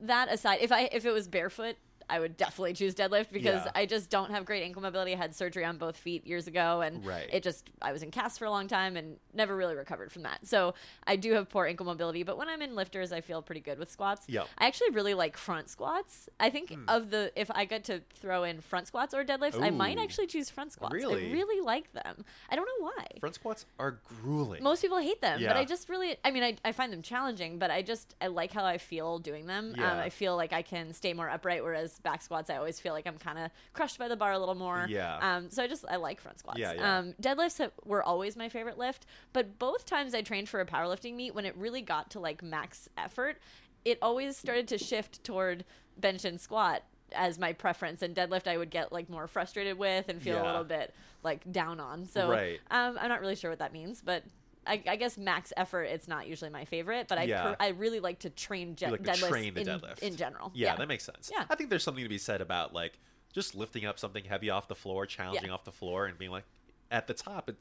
that 0.00 0.30
aside, 0.30 0.58
if 0.60 0.70
I 0.72 0.90
if 0.92 1.06
it 1.06 1.12
was 1.12 1.26
barefoot, 1.28 1.76
I 2.08 2.20
would 2.20 2.36
definitely 2.36 2.74
choose 2.74 2.94
deadlift 2.94 3.30
because 3.32 3.64
Yeah. 3.64 3.70
I 3.74 3.86
just 3.86 4.10
don't 4.10 4.30
have 4.30 4.44
great 4.44 4.62
ankle 4.62 4.82
mobility. 4.82 5.14
I 5.14 5.16
had 5.16 5.34
surgery 5.34 5.64
on 5.64 5.78
both 5.78 5.96
feet 5.96 6.26
years 6.26 6.46
ago, 6.46 6.80
and 6.80 7.04
Right. 7.04 7.28
it 7.32 7.42
just 7.42 7.70
I 7.82 7.92
was 7.92 8.02
in 8.02 8.10
cast 8.10 8.38
for 8.38 8.44
a 8.44 8.50
long 8.50 8.68
time 8.68 8.96
and 8.96 9.16
never 9.32 9.56
really 9.56 9.74
recovered 9.74 10.12
from 10.12 10.22
that. 10.22 10.46
So 10.46 10.74
I 11.06 11.16
do 11.16 11.32
have 11.34 11.48
poor 11.48 11.66
ankle 11.66 11.86
mobility, 11.86 12.22
but 12.22 12.36
when 12.36 12.48
I'm 12.48 12.62
in 12.62 12.74
lifters, 12.74 13.12
I 13.12 13.20
feel 13.20 13.42
pretty 13.42 13.60
good 13.60 13.78
with 13.78 13.90
squats. 13.90 14.26
Yep. 14.28 14.48
I 14.58 14.66
actually 14.66 14.90
really 14.90 15.14
like 15.14 15.36
front 15.36 15.68
squats. 15.68 16.28
I 16.38 16.50
think 16.50 16.74
of 16.88 17.10
the 17.10 17.32
if 17.36 17.50
I 17.50 17.64
get 17.64 17.84
to 17.84 18.00
throw 18.14 18.44
in 18.44 18.60
front 18.60 18.86
squats 18.88 19.14
or 19.14 19.24
deadlifts, 19.24 19.60
I 19.62 19.70
might 19.70 19.98
actually 19.98 20.26
choose 20.26 20.50
front 20.50 20.72
squats. 20.72 20.92
Really? 20.94 21.28
I 21.28 21.32
really 21.32 21.60
like 21.64 21.92
them. 21.92 22.24
I 22.50 22.56
don't 22.56 22.66
know 22.66 22.86
why. 22.86 23.06
Front 23.20 23.34
squats 23.36 23.66
are 23.78 23.98
grueling. 24.22 24.62
Most 24.62 24.82
people 24.82 24.98
hate 24.98 25.20
them, 25.20 25.40
but 25.46 25.56
I 25.56 25.64
just 25.64 25.88
really, 25.88 26.16
I 26.24 26.30
mean, 26.30 26.42
I, 26.42 26.56
I 26.64 26.72
find 26.72 26.92
them 26.92 27.02
challenging, 27.02 27.58
but 27.58 27.70
I 27.70 27.82
just, 27.82 28.14
I 28.20 28.26
like 28.28 28.52
how 28.52 28.64
I 28.64 28.78
feel 28.78 29.18
doing 29.18 29.46
them. 29.46 29.74
Um, 29.78 29.84
I 29.84 30.10
feel 30.10 30.36
like 30.36 30.52
I 30.52 30.62
can 30.62 30.92
stay 30.92 31.12
more 31.12 31.28
upright, 31.28 31.62
whereas 31.62 31.93
back 32.02 32.22
squats, 32.22 32.50
I 32.50 32.56
always 32.56 32.80
feel 32.80 32.92
like 32.92 33.06
I'm 33.06 33.18
kind 33.18 33.38
of 33.38 33.50
crushed 33.72 33.98
by 33.98 34.08
the 34.08 34.16
bar 34.16 34.32
a 34.32 34.38
little 34.38 34.54
more. 34.54 34.86
Yeah. 34.88 35.18
Um, 35.20 35.50
so 35.50 35.62
I 35.62 35.66
just, 35.66 35.84
I 35.88 35.96
like 35.96 36.20
front 36.20 36.38
squats. 36.38 36.58
Yeah, 36.58 36.72
yeah. 36.72 36.98
Um, 36.98 37.14
deadlifts 37.20 37.58
have, 37.58 37.72
were 37.84 38.02
always 38.02 38.36
my 38.36 38.48
favorite 38.48 38.78
lift, 38.78 39.06
but 39.32 39.58
both 39.58 39.86
times 39.86 40.14
I 40.14 40.22
trained 40.22 40.48
for 40.48 40.60
a 40.60 40.66
powerlifting 40.66 41.14
meet, 41.14 41.34
when 41.34 41.44
it 41.44 41.56
really 41.56 41.82
got 41.82 42.10
to 42.12 42.20
like 42.20 42.42
max 42.42 42.88
effort, 42.98 43.38
it 43.84 43.98
always 44.00 44.36
started 44.36 44.68
to 44.68 44.78
shift 44.78 45.22
toward 45.24 45.64
bench 45.98 46.24
and 46.24 46.40
squat 46.40 46.82
as 47.12 47.38
my 47.38 47.52
preference 47.52 48.02
and 48.02 48.16
deadlift 48.16 48.48
I 48.48 48.56
would 48.56 48.70
get 48.70 48.90
like 48.90 49.08
more 49.08 49.26
frustrated 49.26 49.78
with 49.78 50.08
and 50.08 50.20
feel 50.20 50.42
a 50.42 50.44
little 50.44 50.64
bit 50.64 50.92
like 51.22 51.50
down 51.52 51.78
on. 51.78 52.06
So 52.06 52.30
Right. 52.30 52.60
um, 52.70 52.98
I'm 53.00 53.08
not 53.08 53.20
really 53.20 53.36
sure 53.36 53.50
what 53.50 53.60
that 53.60 53.72
means, 53.72 54.02
but 54.02 54.24
I, 54.66 54.82
I 54.86 54.96
guess 54.96 55.16
max 55.18 55.52
effort 55.56 55.84
it's 55.84 56.08
not 56.08 56.26
usually 56.26 56.50
my 56.50 56.64
favorite, 56.64 57.06
but 57.08 57.18
I 57.18 57.24
Yeah. 57.24 57.42
per, 57.42 57.56
I 57.60 57.68
really 57.68 58.00
like 58.00 58.20
to 58.20 58.30
train 58.30 58.76
je- 58.76 58.90
like 58.90 59.02
deadlifts 59.02 59.28
train 59.28 59.54
the 59.54 59.60
in, 59.62 59.66
deadlift 59.66 59.98
in 60.00 60.16
general. 60.16 60.50
Yeah, 60.54 60.76
that 60.76 60.88
makes 60.88 61.04
sense. 61.04 61.30
Yeah. 61.32 61.44
I 61.50 61.54
think 61.54 61.70
there's 61.70 61.82
something 61.84 62.02
to 62.04 62.08
be 62.08 62.18
said 62.18 62.40
about 62.40 62.72
like 62.72 62.98
just 63.32 63.54
lifting 63.54 63.84
up 63.84 63.98
something 63.98 64.24
heavy 64.24 64.50
off 64.50 64.68
the 64.68 64.74
floor, 64.74 65.06
challenging 65.06 65.50
off 65.50 65.64
the 65.64 65.72
floor, 65.72 66.06
and 66.06 66.16
being 66.18 66.30
like 66.30 66.44
at 66.90 67.06
the 67.06 67.14
top. 67.14 67.48
It, 67.48 67.56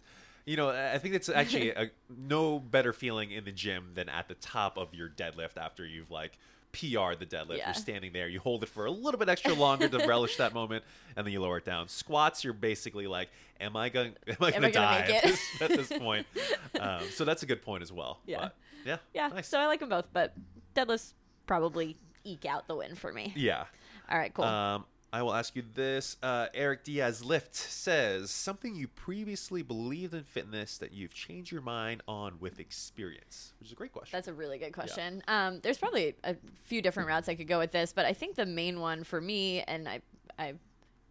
you 0.46 0.56
know, 0.58 0.70
I 0.70 0.94
I 0.94 0.98
think 0.98 1.16
it's 1.16 1.30
actually 1.30 1.70
a, 1.76 1.90
no 2.10 2.60
better 2.60 2.94
feeling 2.94 3.32
in 3.32 3.44
the 3.46 3.52
gym 3.52 3.92
than 3.96 4.10
at 4.10 4.28
the 4.28 4.36
top 4.36 4.78
of 4.78 4.94
your 4.94 5.10
deadlift 5.10 5.58
after 5.58 5.86
you've 5.86 6.12
like 6.12 6.38
PR 6.74 7.16
the 7.18 7.26
deadlift. 7.26 7.58
Yeah. 7.58 7.68
You're 7.68 7.74
standing 7.76 8.12
there, 8.12 8.28
you 8.28 8.40
hold 8.40 8.64
it 8.64 8.70
for 8.70 8.86
a 8.86 8.92
little 8.92 9.20
bit 9.20 9.30
extra 9.30 9.54
longer 9.54 9.88
to 9.88 10.08
relish 10.08 10.38
that 10.38 10.54
moment, 10.54 10.84
and 11.16 11.26
then 11.26 11.32
you 11.32 11.42
lower 11.42 11.58
it 11.58 11.66
down. 11.66 11.88
Squats, 11.88 12.44
you're 12.44 12.52
basically 12.54 13.08
like, 13.08 13.30
"Am 13.62 13.78
I 13.78 13.90
going? 13.90 14.14
Am 14.28 14.36
I 14.42 14.52
going 14.52 14.64
to 14.64 14.72
die 14.72 15.00
at 15.00 15.24
this, 15.24 15.62
at 15.62 15.70
this 15.70 15.88
point?" 15.88 16.28
Um, 16.80 17.04
so 17.12 17.24
that's 17.24 17.44
a 17.44 17.46
good 17.46 17.62
point 17.62 17.84
as 17.84 17.92
well. 17.94 18.20
Yeah. 18.26 18.40
But, 18.40 18.56
yeah. 18.84 18.98
yeah. 19.14 19.28
Nice. 19.28 19.48
So 19.48 19.60
I 19.60 19.68
like 19.68 19.80
them 19.80 19.90
both, 19.90 20.10
but 20.12 20.34
deadlifts 20.76 21.14
probably 21.46 21.96
eke 22.24 22.46
out 22.46 22.68
the 22.68 22.76
win 22.76 22.96
for 22.96 23.14
me. 23.14 23.32
yeah. 23.36 23.66
All 24.10 24.18
right, 24.18 24.34
cool. 24.34 24.44
Um, 24.44 24.86
I 25.14 25.22
will 25.22 25.34
ask 25.36 25.56
you 25.56 25.64
this. 25.76 26.18
Uh, 26.24 26.48
Eric 26.56 26.84
Diaz 26.84 27.24
Lift 27.24 27.56
says 27.56 28.32
something 28.32 28.76
you 28.76 28.88
previously 28.88 29.62
believed 29.62 30.16
in 30.16 30.24
fitness 30.24 30.80
that 30.80 30.92
you've 30.92 31.14
changed 31.14 31.52
your 31.52 31.62
mind 31.62 32.02
on 32.08 32.40
with 32.40 32.60
experience, 32.60 33.54
which 33.60 33.68
is 33.68 33.74
a 33.74 33.76
great 33.76 33.92
question. 33.94 34.18
That's 34.18 34.28
a 34.28 34.34
really 34.34 34.58
good 34.58 34.74
question. 34.74 35.22
Um, 35.28 35.60
there's 35.62 35.78
probably 35.78 36.16
a 36.24 36.36
few 36.66 36.82
different 36.82 37.08
routes 37.10 37.30
I 37.30 37.36
could 37.36 37.48
go 37.48 37.60
with 37.60 37.72
this, 37.72 37.94
but 37.94 38.06
I 38.08 38.14
think 38.14 38.36
the 38.36 38.48
main 38.48 38.80
one 38.80 39.04
for 39.04 39.22
me, 39.22 39.62
and 39.62 39.88
I, 39.88 40.02
I 40.40 40.56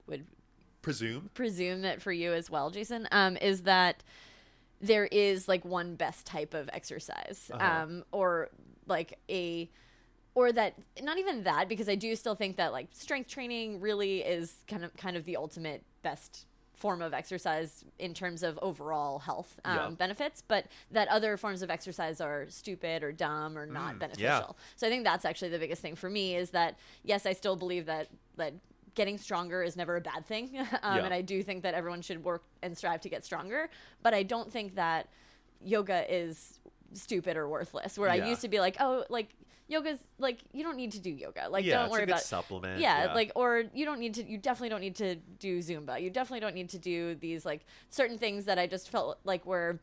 would 0.08 0.26
Presume. 0.82 1.30
presume 1.34 1.82
that 1.82 2.02
for 2.02 2.10
you 2.10 2.32
as 2.32 2.50
well, 2.50 2.70
Jason, 2.70 3.06
um, 3.12 3.36
is 3.36 3.62
that 3.62 4.02
there 4.80 5.04
is 5.06 5.46
like 5.46 5.64
one 5.64 5.94
best 5.94 6.26
type 6.26 6.54
of 6.54 6.68
exercise, 6.72 7.52
Uh-huh. 7.54 7.82
um, 7.84 8.04
or 8.10 8.48
like 8.88 9.16
a, 9.30 9.70
or 10.34 10.52
that 10.52 10.74
not 11.02 11.18
even 11.18 11.44
that 11.44 11.68
because 11.68 11.88
I 11.88 11.94
do 11.94 12.14
still 12.16 12.34
think 12.34 12.56
that 12.56 12.72
like 12.72 12.88
strength 12.92 13.28
training 13.28 13.80
really 13.80 14.20
is 14.20 14.64
kind 14.68 14.84
of 14.84 14.96
kind 14.96 15.16
of 15.16 15.24
the 15.24 15.36
ultimate 15.36 15.82
best 16.02 16.46
form 16.74 17.00
of 17.00 17.14
exercise 17.14 17.84
in 18.00 18.12
terms 18.12 18.42
of 18.42 18.58
overall 18.60 19.20
health 19.20 19.60
um, 19.64 19.74
Yeah. 19.76 19.90
benefits, 19.90 20.42
but 20.46 20.66
that 20.90 21.06
other 21.08 21.36
forms 21.36 21.62
of 21.62 21.70
exercise 21.70 22.20
are 22.20 22.46
stupid 22.48 23.04
or 23.04 23.12
dumb 23.12 23.56
or 23.56 23.66
not 23.66 23.94
Mm, 23.96 23.98
beneficial. 24.00 24.56
yeah. 24.58 24.64
So 24.74 24.86
I 24.88 24.90
think 24.90 25.04
that's 25.04 25.24
actually 25.24 25.50
the 25.50 25.60
biggest 25.60 25.80
thing 25.80 25.94
for 25.94 26.10
me 26.10 26.34
is 26.34 26.50
that 26.50 26.76
yes, 27.04 27.24
I 27.24 27.34
still 27.34 27.54
believe 27.54 27.86
that 27.86 28.08
that 28.36 28.54
getting 28.94 29.16
stronger 29.16 29.62
is 29.62 29.76
never 29.76 29.96
a 29.96 30.00
bad 30.00 30.26
thing, 30.26 30.58
um, 30.82 30.96
Yeah. 30.96 31.04
and 31.04 31.14
I 31.14 31.20
do 31.22 31.42
think 31.44 31.62
that 31.62 31.74
everyone 31.74 32.02
should 32.02 32.24
work 32.24 32.42
and 32.62 32.76
strive 32.76 33.00
to 33.02 33.08
get 33.08 33.24
stronger. 33.24 33.70
But 34.02 34.12
I 34.14 34.22
don't 34.24 34.50
think 34.52 34.74
that 34.74 35.08
yoga 35.64 36.04
is 36.12 36.58
stupid 36.94 37.36
or 37.36 37.48
worthless. 37.48 37.96
Where 37.96 38.10
I 38.10 38.16
used 38.16 38.40
to 38.40 38.48
be 38.48 38.58
like, 38.60 38.76
oh, 38.80 39.04
like 39.08 39.28
yoga's 39.72 39.98
like 40.18 40.38
you 40.52 40.62
don't 40.62 40.76
need 40.76 40.92
to 40.92 41.00
do 41.00 41.10
yoga. 41.10 41.48
Like 41.48 41.64
yeah, 41.64 41.76
don't 41.76 41.84
it's 41.86 41.92
worry 41.92 42.02
a 42.02 42.06
good 42.06 42.12
about 42.12 42.22
supplement. 42.22 42.80
yeah, 42.80 43.12
like 43.14 43.32
or 43.34 43.64
you 43.74 43.84
don't 43.84 43.98
need 43.98 44.14
to 44.14 44.22
you 44.24 44.38
definitely 44.38 44.68
don't 44.68 44.80
need 44.80 44.96
to 44.96 45.16
do 45.38 45.58
zumba 45.58 46.00
you 46.00 46.10
definitely 46.10 46.40
don't 46.40 46.54
need 46.54 46.68
to 46.70 46.78
do 46.78 47.14
these 47.16 47.44
like 47.44 47.64
certain 47.90 48.18
things 48.18 48.44
that 48.44 48.58
i 48.58 48.66
just 48.66 48.88
felt 48.90 49.18
like 49.24 49.44
were 49.46 49.78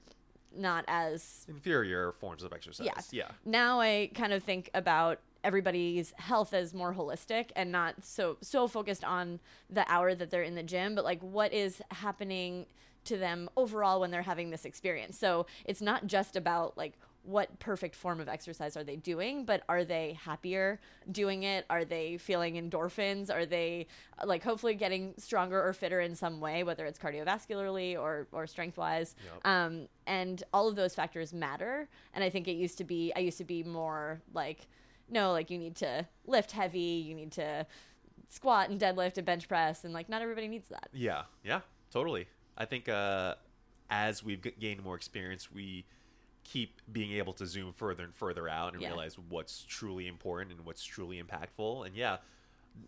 not 0.56 0.84
as 0.88 1.46
inferior 1.48 2.12
forms 2.14 2.44
of 2.44 2.54
exercise. 2.54 2.86
Yeah. 2.86 3.02
Yeah. 3.12 3.28
now 3.46 3.80
i 3.80 4.10
kind 4.16 4.34
of 4.34 4.44
think 4.44 4.70
about 4.74 5.20
everybody's 5.44 6.12
health 6.18 6.54
as 6.54 6.74
more 6.74 6.94
holistic 6.94 7.52
and 7.56 7.72
not 7.72 8.04
so 8.04 8.38
so 8.42 8.68
focused 8.68 9.04
on 9.04 9.40
the 9.70 9.90
hour 9.92 10.14
that 10.16 10.30
they're 10.32 10.44
in 10.44 10.56
the 10.56 10.64
gym 10.64 10.96
but 10.96 11.04
like 11.06 11.22
what 11.22 11.54
is 11.54 11.82
happening 11.92 12.66
to 13.06 13.16
them 13.18 13.50
overall 13.56 14.00
when 14.02 14.12
they're 14.12 14.22
having 14.24 14.50
this 14.50 14.66
experience 14.66 15.18
so 15.18 15.46
it's 15.66 15.82
not 15.82 16.08
just 16.08 16.36
about 16.36 16.78
like 16.78 16.94
what 17.30 17.60
perfect 17.60 17.96
form 17.96 18.20
of 18.20 18.28
exercise 18.28 18.76
are 18.76 18.84
they 18.84 18.96
doing 18.96 19.46
but 19.46 19.62
are 19.70 19.84
they 19.84 20.18
happier 20.24 20.80
doing 21.12 21.44
it? 21.44 21.66
Are 21.70 21.86
they 21.86 22.18
feeling 22.18 22.56
endorphins? 22.56 23.30
Are 23.34 23.46
they 23.46 23.88
like 24.26 24.44
hopefully 24.44 24.74
getting 24.76 25.14
stronger 25.18 25.62
or 25.64 25.74
fitter 25.74 26.00
in 26.00 26.16
some 26.16 26.40
way 26.40 26.64
whether 26.64 26.86
it's 26.86 26.98
cardiovascularly 27.00 27.98
or 27.98 28.28
or 28.32 28.48
strength 28.48 28.78
wise 28.78 29.16
Yep. 29.24 29.48
um, 29.48 29.88
and 30.08 30.44
all 30.54 30.68
of 30.68 30.76
those 30.76 30.96
factors 30.96 31.34
matter. 31.34 31.88
And 32.14 32.24
i 32.24 32.30
think 32.30 32.48
it 32.48 32.54
used 32.54 32.78
to 32.80 32.84
be 32.84 33.12
i 33.16 33.20
used 33.20 33.38
to 33.38 33.46
be 33.46 33.64
more 33.64 34.22
like 34.34 34.68
no 35.10 35.32
like 35.32 35.50
you 35.50 35.58
need 35.58 35.76
to 35.78 36.06
lift 36.26 36.52
heavy 36.52 36.80
you 37.08 37.14
need 37.16 37.32
to 37.34 37.66
squat 38.28 38.70
and 38.70 38.80
deadlift 38.80 39.18
and 39.18 39.26
bench 39.26 39.48
press 39.48 39.84
and 39.84 39.94
like 39.94 40.08
not 40.10 40.22
everybody 40.22 40.48
needs 40.48 40.68
that. 40.70 40.88
Yeah, 40.94 41.24
yeah, 41.44 41.62
totally. 41.92 42.28
I 42.58 42.66
think 42.66 42.88
uh, 42.88 43.36
as 43.90 44.24
we've 44.24 44.42
g- 44.42 44.54
gained 44.60 44.84
more 44.84 44.96
experience, 44.96 45.52
we 45.52 45.86
keep 46.52 46.82
being 46.92 47.12
able 47.14 47.34
to 47.34 47.46
zoom 47.46 47.72
further 47.72 48.04
and 48.04 48.14
further 48.16 48.50
out 48.50 48.74
and 48.74 48.82
Yeah. 48.82 48.90
realize 48.90 49.18
what's 49.20 49.64
truly 49.68 50.08
important 50.08 50.52
and 50.52 50.66
what's 50.66 50.84
truly 50.84 51.22
impactful. 51.22 51.86
And 51.86 51.96
yeah, 51.96 52.18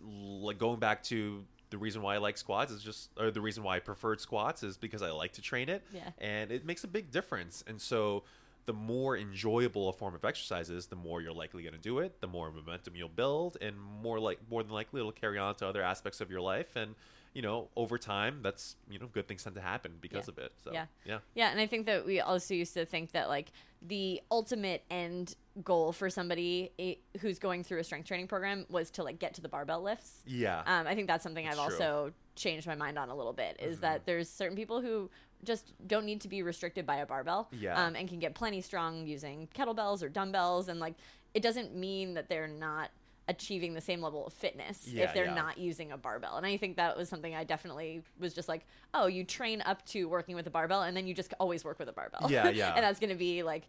like 0.04 0.58
going 0.58 0.80
back 0.80 1.04
to 1.04 1.46
the 1.70 1.78
reason 1.78 2.02
why 2.02 2.16
I 2.16 2.18
like 2.18 2.38
squats 2.38 2.72
is 2.72 2.84
just, 2.84 3.10
or 3.18 3.30
the 3.32 3.40
reason 3.42 3.64
why 3.64 3.76
I 3.76 3.80
preferred 3.80 4.20
squats 4.20 4.64
is 4.64 4.78
because 4.78 5.02
I 5.02 5.12
like 5.12 5.34
to 5.34 5.42
train 5.42 5.70
it. 5.70 5.84
Yeah. 5.94 6.10
And 6.18 6.52
it 6.52 6.66
makes 6.66 6.84
a 6.84 6.88
big 6.88 7.12
difference. 7.12 7.64
And 7.68 7.80
so 7.80 8.24
the 8.66 8.74
more 8.74 9.18
enjoyable 9.18 9.90
a 9.90 9.94
form 9.94 10.14
of 10.16 10.24
exercise 10.24 10.70
is, 10.70 10.88
the 10.88 10.96
more 10.96 11.22
you're 11.22 11.34
likely 11.34 11.64
going 11.64 11.74
to 11.74 11.80
do 11.80 12.00
it, 12.00 12.22
the 12.22 12.28
more 12.28 12.52
momentum 12.52 12.96
you'll 12.96 13.10
build, 13.10 13.58
and 13.62 13.80
more 13.80 14.20
like 14.20 14.40
more 14.50 14.64
than 14.64 14.72
likely 14.72 15.00
it'll 15.00 15.12
carry 15.12 15.38
on 15.40 15.56
to 15.56 15.68
other 15.68 15.82
aspects 15.82 16.22
of 16.22 16.30
your 16.30 16.42
life. 16.42 16.76
And 16.76 16.96
you 17.34 17.42
know, 17.42 17.70
over 17.78 17.98
time, 17.98 18.40
that's 18.42 18.76
you 18.90 19.00
know, 19.00 19.08
good 19.08 19.26
things 19.28 19.44
tend 19.44 19.56
to 19.56 19.62
happen 19.62 19.94
because 20.02 20.28
Yeah. 20.28 20.32
of 20.34 20.38
it. 20.38 20.52
So 20.64 20.72
Yeah. 20.74 20.86
yeah, 21.06 21.20
Yeah, 21.34 21.50
and 21.52 21.60
I 21.62 21.66
think 21.66 21.86
that 21.86 22.06
we 22.06 22.20
also 22.20 22.54
used 22.54 22.74
to 22.74 22.86
think 22.86 23.12
that 23.14 23.30
like 23.30 23.52
the 23.82 24.22
ultimate 24.30 24.84
end 24.92 25.36
goal 25.64 25.92
for 25.94 26.10
somebody 26.10 26.72
eh, 26.78 26.96
who's 27.22 27.40
going 27.40 27.64
through 27.64 27.80
a 27.80 27.84
strength 27.84 28.08
training 28.08 28.28
program 28.28 28.66
was 28.70 28.92
to 28.92 29.04
like 29.04 29.18
get 29.18 29.34
to 29.36 29.42
the 29.42 29.50
barbell 29.50 29.82
lifts. 29.82 30.22
yeah, 30.26 30.62
Um, 30.66 30.88
I 30.88 30.94
think 30.94 31.08
that's 31.08 31.24
something 31.24 31.48
I've 31.48 31.54
true. 31.56 31.64
also 31.64 32.12
changed 32.36 32.68
my 32.68 32.76
mind 32.76 33.00
on 33.00 33.10
a 33.10 33.16
little 33.16 33.34
bit. 33.34 33.58
Is 33.62 33.76
Mm-hmm. 33.78 33.82
that 33.82 34.06
there's 34.06 34.30
certain 34.30 34.56
people 34.58 34.82
who 34.82 35.10
just 35.44 35.74
don't 35.88 36.06
need 36.06 36.22
to 36.22 36.28
be 36.28 36.44
restricted 36.44 36.86
by 36.86 36.98
a 36.98 37.06
barbell, 37.06 37.50
Yeah. 37.52 37.84
um, 37.84 37.96
and 37.96 38.08
can 38.08 38.20
get 38.20 38.36
plenty 38.36 38.62
strong 38.62 39.06
using 39.08 39.48
kettlebells 39.56 40.04
or 40.04 40.10
dumbbells, 40.10 40.68
and 40.68 40.80
like 40.80 40.96
it 41.34 41.42
doesn't 41.42 41.76
mean 41.76 42.14
that 42.16 42.30
they're 42.30 42.48
not 42.48 42.90
achieving 43.28 43.74
the 43.74 43.80
same 43.82 44.02
level 44.02 44.28
of 44.28 44.34
fitness 44.34 44.88
Yeah, 44.88 45.06
if 45.06 45.14
they're 45.14 45.26
yeah. 45.26 45.34
not 45.36 45.58
using 45.58 45.92
a 45.94 45.98
barbell. 45.98 46.36
And 46.36 46.46
I 46.46 46.58
think 46.58 46.76
that 46.78 46.98
was 46.98 47.08
something 47.08 47.34
I 47.34 47.46
definitely 47.46 48.02
was 48.20 48.34
just 48.34 48.50
like, 48.50 48.66
oh, 48.94 49.08
you 49.08 49.24
train 49.24 49.62
up 49.62 49.86
to 49.88 50.10
working 50.10 50.36
with 50.36 50.48
a 50.48 50.50
barbell, 50.50 50.82
and 50.82 50.98
then 50.98 51.08
you 51.08 51.14
just 51.14 51.34
always 51.40 51.64
work 51.64 51.80
with 51.80 51.88
a 51.88 51.94
barbell. 51.94 52.30
Yeah, 52.30 52.50
yeah. 52.50 52.74
and 52.76 52.84
that's 52.84 53.00
going 53.00 53.12
to 53.12 53.16
be 53.16 53.44
like. 53.44 53.68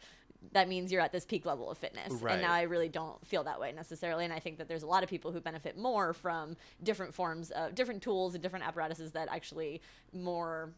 That 0.54 0.68
means 0.68 0.90
you're 0.90 1.00
at 1.00 1.12
this 1.12 1.24
peak 1.24 1.46
level 1.46 1.70
of 1.70 1.78
fitness. 1.78 2.14
Right. 2.14 2.32
And 2.32 2.42
now 2.42 2.52
I 2.52 2.62
really 2.62 2.88
don't 2.88 3.24
feel 3.24 3.44
that 3.44 3.60
way 3.60 3.70
necessarily. 3.70 4.24
And 4.24 4.34
I 4.34 4.40
think 4.40 4.58
that 4.58 4.66
there's 4.66 4.82
a 4.82 4.88
lot 4.88 5.04
of 5.04 5.08
people 5.08 5.30
who 5.30 5.40
benefit 5.40 5.78
more 5.78 6.12
from 6.12 6.56
different 6.82 7.14
forms 7.14 7.52
of 7.52 7.76
different 7.76 8.02
tools 8.02 8.34
and 8.34 8.42
different 8.42 8.66
apparatuses 8.66 9.12
that 9.12 9.28
actually 9.30 9.80
more 10.12 10.72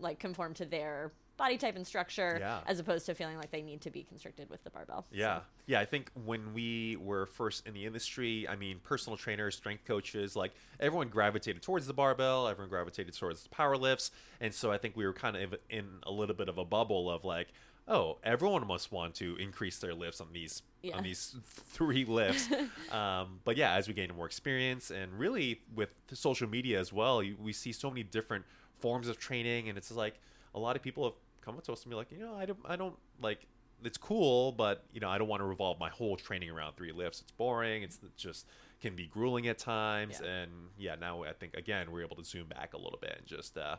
like 0.00 0.18
conform 0.18 0.54
to 0.54 0.64
their 0.64 1.12
body 1.36 1.56
type 1.56 1.74
and 1.74 1.86
structure 1.86 2.36
Yeah. 2.38 2.60
as 2.66 2.78
opposed 2.80 3.06
to 3.06 3.14
feeling 3.14 3.38
like 3.38 3.50
they 3.50 3.62
need 3.62 3.80
to 3.82 3.90
be 3.90 4.02
constricted 4.02 4.50
with 4.50 4.62
the 4.62 4.68
barbell. 4.68 5.06
Yeah. 5.10 5.38
So, 5.38 5.44
Yeah. 5.68 5.80
I 5.80 5.86
think 5.86 6.10
when 6.24 6.52
we 6.52 6.96
were 6.96 7.24
first 7.24 7.66
in 7.66 7.72
the 7.72 7.86
industry, 7.86 8.46
I 8.46 8.56
mean, 8.56 8.78
personal 8.80 9.16
trainers, 9.16 9.56
strength 9.56 9.86
coaches, 9.86 10.36
like 10.36 10.52
everyone 10.78 11.08
gravitated 11.08 11.62
towards 11.62 11.86
the 11.86 11.94
barbell, 11.94 12.46
everyone 12.46 12.68
gravitated 12.68 13.16
towards 13.16 13.42
the 13.44 13.48
power 13.48 13.78
lifts. 13.78 14.10
And 14.38 14.52
so 14.52 14.70
I 14.70 14.76
think 14.76 14.96
we 14.96 15.06
were 15.06 15.14
kind 15.14 15.34
of 15.36 15.54
in 15.70 15.86
a 16.02 16.10
little 16.10 16.34
bit 16.36 16.50
of 16.50 16.58
a 16.58 16.64
bubble 16.66 17.10
of 17.10 17.24
like, 17.24 17.48
oh, 17.88 18.18
everyone 18.22 18.66
must 18.66 18.92
want 18.92 19.14
to 19.14 19.34
increase 19.36 19.78
their 19.78 19.94
lifts 19.94 20.20
on 20.20 20.28
these 20.34 20.62
Yeah. 20.82 20.96
on 20.98 21.02
these 21.04 21.36
three 21.46 22.04
lifts. 22.04 22.48
um, 22.92 23.40
but 23.44 23.56
yeah, 23.56 23.72
as 23.76 23.88
we 23.88 23.94
gain 23.94 24.14
more 24.14 24.26
experience 24.26 24.90
and 24.90 25.18
really 25.18 25.62
with 25.74 25.88
social 26.12 26.48
media 26.50 26.78
as 26.78 26.92
well, 26.92 27.22
you, 27.22 27.36
we 27.40 27.54
see 27.54 27.72
so 27.72 27.88
many 27.88 28.02
different 28.02 28.44
forms 28.80 29.08
of 29.08 29.18
training, 29.18 29.68
and 29.68 29.78
it's 29.78 29.90
like 29.92 30.14
a 30.54 30.58
lot 30.58 30.76
of 30.76 30.82
people 30.82 31.04
have 31.04 31.14
come 31.40 31.56
up 31.56 31.64
to 31.64 31.72
us 31.72 31.82
and 31.84 31.90
be 31.90 31.96
like, 31.96 32.10
you 32.12 32.18
know, 32.18 32.34
I 32.34 32.46
don't, 32.46 32.58
I 32.64 32.76
don't 32.76 32.96
like. 33.20 33.46
It's 33.82 33.96
cool, 33.96 34.52
but 34.52 34.84
you 34.92 35.00
know, 35.00 35.08
I 35.08 35.16
don't 35.16 35.28
want 35.28 35.40
to 35.40 35.46
revolve 35.46 35.78
my 35.80 35.88
whole 35.88 36.14
training 36.16 36.50
around 36.50 36.76
three 36.76 36.92
lifts. 36.92 37.22
It's 37.22 37.30
boring. 37.32 37.82
It's 37.82 37.98
just 38.16 38.46
can 38.82 38.94
be 38.94 39.06
grueling 39.06 39.46
at 39.48 39.56
times, 39.58 40.20
Yeah. 40.22 40.28
and 40.30 40.50
yeah, 40.78 40.94
now 41.00 41.22
I 41.24 41.32
think 41.32 41.54
again 41.56 41.90
we're 41.90 42.02
able 42.02 42.16
to 42.16 42.24
zoom 42.24 42.48
back 42.48 42.74
a 42.74 42.78
little 42.78 42.98
bit 43.00 43.14
and 43.18 43.26
just. 43.26 43.56
Uh, 43.56 43.76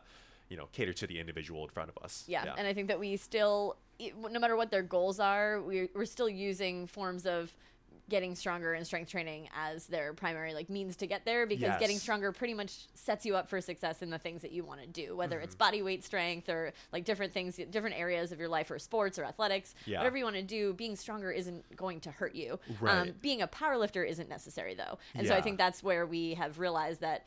you 0.48 0.58
know, 0.58 0.68
cater 0.72 0.92
to 0.92 1.06
the 1.06 1.18
individual 1.18 1.62
in 1.64 1.70
front 1.70 1.88
of 1.88 1.96
us. 2.04 2.24
yeah. 2.26 2.44
And 2.58 2.66
I 2.66 2.74
think 2.74 2.88
that 2.88 3.00
we 3.00 3.16
still, 3.16 3.76
no 4.30 4.38
matter 4.38 4.54
what 4.54 4.70
their 4.70 4.82
goals 4.82 5.18
are, 5.18 5.62
we're, 5.62 5.88
we're 5.94 6.04
still 6.04 6.28
using 6.28 6.86
forms 6.86 7.24
of 7.24 7.56
getting 8.08 8.34
stronger 8.34 8.74
and 8.74 8.86
strength 8.86 9.10
training 9.10 9.48
as 9.56 9.86
their 9.86 10.12
primary 10.12 10.52
like 10.54 10.68
means 10.68 10.96
to 10.96 11.06
get 11.06 11.24
there 11.24 11.46
because 11.46 11.78
getting 11.78 11.98
stronger 11.98 12.32
pretty 12.32 12.52
much 12.52 12.72
sets 12.94 13.24
you 13.24 13.36
up 13.36 13.48
for 13.48 13.60
success 13.60 14.02
in 14.02 14.10
the 14.10 14.18
things 14.18 14.42
that 14.42 14.50
you 14.52 14.64
want 14.64 14.80
to 14.80 14.86
do 14.86 15.16
whether 15.16 15.38
it's 15.38 15.54
Mm-hmm. 15.54 15.58
body 15.58 15.82
weight 15.82 16.04
strength 16.04 16.48
or 16.48 16.72
like 16.92 17.04
different 17.04 17.32
things 17.32 17.58
different 17.70 17.96
areas 17.98 18.32
of 18.32 18.38
your 18.40 18.48
life 18.48 18.70
or 18.70 18.78
sports 18.78 19.18
or 19.18 19.24
athletics. 19.24 19.74
Yeah. 19.86 19.98
whatever 19.98 20.16
you 20.18 20.24
want 20.24 20.36
to 20.36 20.42
do 20.42 20.74
being 20.74 20.96
stronger 20.96 21.30
isn't 21.30 21.76
going 21.76 22.00
to 22.00 22.10
hurt 22.10 22.34
you. 22.34 22.58
Um, 22.84 23.12
being 23.22 23.40
a 23.40 23.46
power 23.46 23.78
lifter 23.78 24.02
isn't 24.04 24.28
necessary 24.28 24.74
though. 24.74 24.98
And 25.14 25.26
so 25.26 25.34
i 25.34 25.40
think 25.40 25.56
that's 25.56 25.82
where 25.82 26.04
we 26.04 26.34
have 26.34 26.58
realized 26.58 27.00
that 27.00 27.26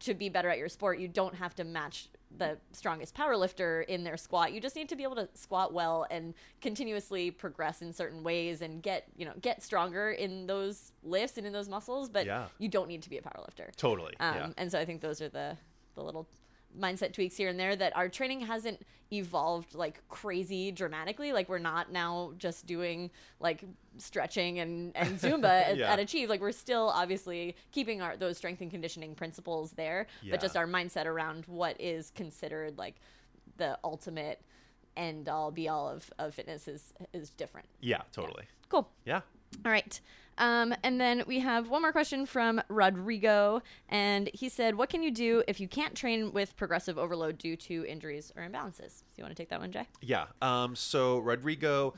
to 0.00 0.14
be 0.14 0.28
better 0.28 0.48
at 0.50 0.58
your 0.58 0.68
sport, 0.68 0.98
you 0.98 1.08
don't 1.08 1.34
have 1.36 1.54
to 1.56 1.64
match 1.64 2.08
the 2.38 2.58
strongest 2.72 3.14
power 3.14 3.36
lifter 3.36 3.82
in 3.82 4.04
their 4.04 4.16
squat. 4.16 4.52
You 4.52 4.60
just 4.60 4.76
need 4.76 4.88
to 4.90 4.96
be 4.96 5.02
able 5.04 5.16
to 5.16 5.28
squat 5.34 5.72
well 5.72 6.06
and 6.10 6.34
continuously 6.60 7.30
progress 7.30 7.82
in 7.82 7.92
certain 7.92 8.22
ways 8.22 8.62
and 8.62 8.82
get, 8.82 9.04
you 9.16 9.24
know, 9.24 9.32
get 9.40 9.62
stronger 9.62 10.10
in 10.10 10.46
those 10.46 10.92
lifts 11.02 11.38
and 11.38 11.46
in 11.46 11.52
those 11.52 11.68
muscles, 11.68 12.08
but 12.08 12.26
Yeah. 12.26 12.46
you 12.58 12.68
don't 12.68 12.88
need 12.88 13.02
to 13.02 13.10
be 13.10 13.16
a 13.18 13.22
power 13.22 13.40
lifter. 13.44 13.70
Totally. 13.76 14.14
Um, 14.20 14.34
yeah. 14.34 14.48
And 14.58 14.70
so 14.70 14.78
I 14.78 14.84
think 14.84 15.00
those 15.00 15.20
are 15.22 15.28
the, 15.28 15.56
the 15.94 16.02
little 16.02 16.26
mindset 16.78 17.12
tweaks 17.12 17.36
here 17.36 17.48
and 17.48 17.58
there 17.58 17.74
that 17.76 17.96
our 17.96 18.08
training 18.08 18.40
hasn't 18.42 18.80
evolved 19.12 19.74
like 19.74 20.02
crazy 20.08 20.70
dramatically. 20.72 21.32
Like 21.32 21.48
we're 21.48 21.58
not 21.58 21.92
now 21.92 22.32
just 22.38 22.66
doing 22.66 23.10
like 23.40 23.64
stretching 23.98 24.58
and, 24.58 24.96
and 24.96 25.18
Zumba 25.20 25.44
at, 25.62 25.76
Yeah. 25.76 25.92
at 25.92 25.98
Achieve. 25.98 26.28
Like 26.28 26.40
we're 26.40 26.52
still 26.52 26.88
obviously 26.94 27.56
keeping 27.72 28.02
our 28.02 28.16
those 28.16 28.36
strength 28.36 28.60
and 28.60 28.70
conditioning 28.70 29.14
principles 29.14 29.72
there, 29.72 30.06
Yeah. 30.22 30.32
but 30.32 30.40
just 30.40 30.56
our 30.56 30.66
mindset 30.66 31.06
around 31.06 31.44
what 31.46 31.80
is 31.80 32.10
considered 32.10 32.78
like 32.78 32.96
the 33.56 33.78
ultimate 33.84 34.40
end 34.96 35.28
all 35.28 35.50
be 35.50 35.68
all 35.68 35.88
of, 35.88 36.10
of 36.18 36.34
fitness 36.34 36.66
is 36.68 36.92
is 37.12 37.30
different. 37.30 37.68
yeah. 37.80 38.02
Totally. 38.12 38.44
Cool. 38.68 38.88
Yeah. 39.04 39.20
All 39.64 39.72
right. 39.72 40.00
Um, 40.38 40.74
and 40.82 41.00
then 41.00 41.22
we 41.26 41.40
have 41.40 41.70
one 41.70 41.82
more 41.82 41.92
question 41.92 42.26
from 42.26 42.60
Rodrigo. 42.68 43.62
And 43.88 44.28
he 44.34 44.48
said, 44.48 44.74
What 44.74 44.88
can 44.88 45.02
you 45.02 45.10
do 45.10 45.42
if 45.48 45.60
you 45.60 45.68
can't 45.68 45.94
train 45.94 46.32
with 46.32 46.56
progressive 46.56 46.98
overload 46.98 47.38
due 47.38 47.56
to 47.56 47.86
injuries 47.86 48.32
or 48.36 48.42
imbalances? 48.42 49.02
Do 49.14 49.18
you 49.18 49.24
want 49.24 49.34
to 49.36 49.42
take 49.42 49.48
that 49.48 49.60
one, 49.60 49.72
Jay? 49.72 49.86
Yeah. 50.02 50.26
Um, 50.42 50.76
so 50.76 51.18
Rodrigo, 51.18 51.94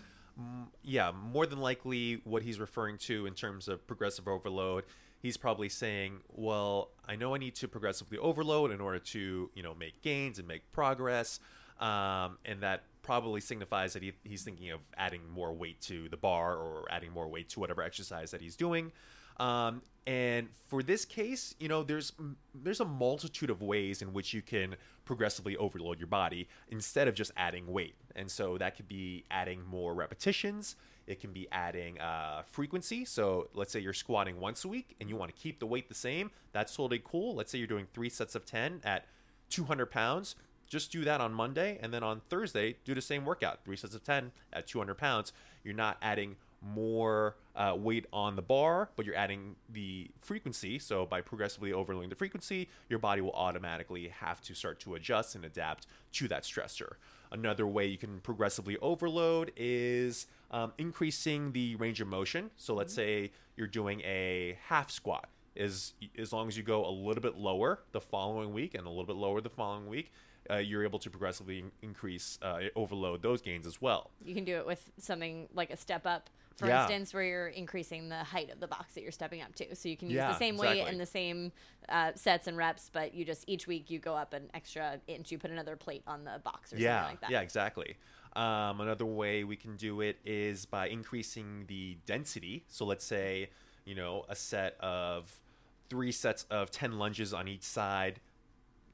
yeah, 0.83 1.11
more 1.11 1.47
than 1.47 1.61
likely 1.61 2.21
what 2.25 2.43
he's 2.43 2.61
referring 2.61 2.99
to 2.99 3.27
in 3.27 3.35
terms 3.35 3.67
of 3.67 3.85
progressive 3.87 4.29
overload, 4.29 4.85
he's 5.21 5.37
probably 5.37 5.69
saying, 5.69 6.21
well, 6.29 6.91
I 7.09 7.17
know 7.17 7.35
I 7.35 7.39
need 7.39 7.57
to 7.57 7.69
progressively 7.69 8.19
overload 8.19 8.71
in 8.71 8.81
order 8.81 9.01
to, 9.01 9.51
you 9.53 9.63
know, 9.63 9.75
make 9.75 10.01
gains 10.03 10.39
and 10.39 10.47
make 10.47 10.71
progress. 10.71 11.41
Um, 11.81 12.39
and 12.45 12.61
that 12.61 12.83
probably 13.09 13.41
signifies 13.41 13.95
that 13.95 14.03
he, 14.03 14.13
he's 14.23 14.43
thinking 14.43 14.71
of 14.71 14.81
adding 14.99 15.23
more 15.31 15.55
weight 15.55 15.81
to 15.81 16.11
the 16.11 16.17
bar 16.19 16.57
or 16.57 16.85
adding 16.91 17.11
more 17.11 17.27
weight 17.27 17.49
to 17.49 17.59
whatever 17.59 17.81
exercise 17.81 18.31
that 18.33 18.43
he's 18.43 18.55
doing. 18.55 18.93
Um, 19.39 19.81
and 20.07 20.49
for 20.67 20.83
this 20.83 21.07
case, 21.07 21.55
you 21.59 21.69
know, 21.69 21.83
there's 21.83 22.13
there's 22.55 22.81
a 22.81 22.85
multitude 22.85 23.49
of 23.49 23.63
ways 23.63 24.03
in 24.03 24.13
which 24.13 24.35
you 24.35 24.43
can 24.43 24.77
progressively 25.07 25.57
overload 25.57 25.99
your 25.99 26.07
body 26.07 26.49
instead 26.69 27.09
of 27.09 27.15
just 27.15 27.33
adding 27.35 27.67
weight. 27.67 27.95
And 28.15 28.31
so 28.31 28.59
that 28.59 28.77
could 28.77 28.89
be 28.89 29.25
adding 29.31 29.65
more 29.65 29.95
repetitions. 29.95 30.77
It 31.07 31.19
can 31.19 31.33
be 31.33 31.49
adding 31.51 31.99
uh, 31.99 32.43
frequency. 32.43 33.07
So 33.07 33.49
let's 33.55 33.73
say 33.73 33.81
you're 33.81 33.95
squatting 33.95 34.39
once 34.39 34.67
a 34.67 34.69
week 34.69 34.97
and 35.01 35.09
you 35.09 35.17
want 35.17 35.35
to 35.35 35.43
keep 35.43 35.61
the 35.61 35.67
weight 35.67 35.89
the 35.89 35.95
same. 35.95 36.31
That's 36.53 36.77
totally 36.77 37.01
cool. 37.03 37.35
Let's 37.35 37.51
say 37.51 37.57
you're 37.57 37.67
doing 37.67 37.87
three 37.95 38.11
sets 38.11 38.35
of 38.35 38.45
10 38.45 38.83
at 38.85 39.07
200 39.49 39.87
pounds. 39.87 40.37
Just 40.69 40.93
do 40.93 41.05
that 41.05 41.21
on 41.21 41.33
Monday. 41.33 41.79
And 41.81 41.93
then 41.93 42.03
on 42.03 42.21
Thursday, 42.29 42.77
do 42.85 42.95
the 42.95 43.01
same 43.01 43.25
workout 43.25 43.65
three 43.65 43.77
sets 43.77 43.95
of 43.95 44.05
10 44.05 44.33
at 44.53 44.67
200 44.67 44.97
pounds. 44.97 45.33
You're 45.65 45.75
not 45.75 45.97
adding 46.03 46.37
more 46.61 47.37
uh, 47.55 47.75
weight 47.77 48.07
on 48.13 48.37
the 48.37 48.43
bar, 48.43 48.89
but 48.97 49.07
you're 49.07 49.15
adding 49.15 49.57
the 49.69 50.11
frequency. 50.21 50.79
So 50.79 51.07
by 51.07 51.21
progressively 51.21 51.73
overloading 51.73 52.11
the 52.11 52.17
frequency, 52.17 52.69
your 52.89 52.99
body 52.99 53.21
will 53.21 53.33
automatically 53.33 54.09
have 54.09 54.41
to 54.43 54.55
start 54.55 54.81
to 54.81 54.95
adjust 54.95 55.35
and 55.35 55.45
adapt 55.45 55.87
to 56.15 56.29
that 56.29 56.43
stressor. 56.43 56.95
Another 57.31 57.67
way 57.67 57.87
you 57.87 57.99
can 57.99 58.21
progressively 58.21 58.77
overload 58.79 59.53
is 59.57 60.27
um, 60.51 60.73
increasing 60.79 61.53
the 61.53 61.77
range 61.77 62.01
of 62.01 62.09
motion. 62.09 62.51
So 62.57 62.75
let's 62.75 62.95
say 62.95 63.31
you're 63.57 63.67
doing 63.67 64.01
a 64.01 64.59
half 64.69 64.91
squat. 64.91 65.29
Is 65.55 65.95
as 66.17 66.33
long 66.33 66.47
as 66.49 66.57
you 66.57 66.63
go 66.63 66.87
a 66.87 66.91
little 66.91 67.23
bit 67.23 67.37
lower 67.37 67.81
the 67.93 68.01
following 68.01 68.53
week 68.53 68.75
and 68.75 68.87
a 68.87 68.91
little 68.91 69.07
bit 69.07 69.17
lower 69.17 69.41
the 69.41 69.51
following 69.51 69.89
week, 69.89 70.13
uh, 70.51 70.57
you're 70.57 70.85
able 70.85 70.99
to 71.01 71.11
progressively 71.11 71.59
in- 71.59 71.73
increase 71.83 72.39
uh, 72.43 72.61
overload 72.77 73.23
those 73.23 73.43
gains 73.43 73.67
as 73.67 73.81
well. 73.83 74.11
You 74.25 74.35
can 74.35 74.45
do 74.45 74.57
it 74.57 74.67
with 74.67 74.91
something 74.99 75.49
like 75.53 75.71
a 75.71 75.77
step 75.77 76.07
up, 76.07 76.31
for 76.57 76.69
Yeah. 76.69 76.83
instance, 76.83 77.13
where 77.13 77.25
you're 77.25 77.49
increasing 77.49 78.09
the 78.09 78.23
height 78.25 78.51
of 78.51 78.61
the 78.61 78.69
box 78.69 78.95
that 78.95 79.03
you're 79.03 79.13
stepping 79.13 79.43
up 79.43 79.55
to. 79.57 79.75
So 79.75 79.89
you 79.89 79.97
can 79.97 80.09
use 80.09 80.17
Yeah, 80.17 80.33
the 80.33 80.39
same 80.39 80.57
weight 80.57 80.83
and 80.83 80.99
the 81.01 81.07
same 81.07 81.53
uh, 81.89 82.13
sets 82.15 82.47
and 82.47 82.57
reps, 82.57 82.89
but 82.93 83.13
you 83.15 83.25
just 83.25 83.45
each 83.49 83.67
week 83.67 83.91
you 83.91 83.99
go 83.99 84.15
up 84.15 84.33
an 84.35 84.51
extra 84.55 85.01
inch. 85.09 85.33
You 85.33 85.39
put 85.39 85.51
another 85.51 85.77
plate 85.77 86.03
on 86.07 86.25
the 86.25 86.41
box 86.45 86.73
or 86.73 86.77
yeah, 86.77 87.01
something 87.01 87.13
like 87.15 87.21
that. 87.23 87.31
Yeah, 87.31 87.41
exactly. 87.41 87.97
Um, 88.37 88.81
another 88.81 89.07
way 89.07 89.43
we 89.43 89.57
can 89.57 89.77
do 89.77 90.01
it 90.03 90.19
is 90.25 90.67
by 90.67 90.89
increasing 90.89 91.65
the 91.67 91.97
density. 92.07 92.65
So 92.69 92.85
let's 92.85 93.05
say, 93.05 93.51
you 93.89 93.95
know, 93.95 94.27
a 94.29 94.37
set 94.37 94.77
of 94.81 95.41
three 95.89 96.13
sets 96.13 96.45
of 96.51 96.71
10 96.71 96.99
lunges 96.99 97.33
on 97.33 97.49
each 97.49 97.63
side 97.63 98.21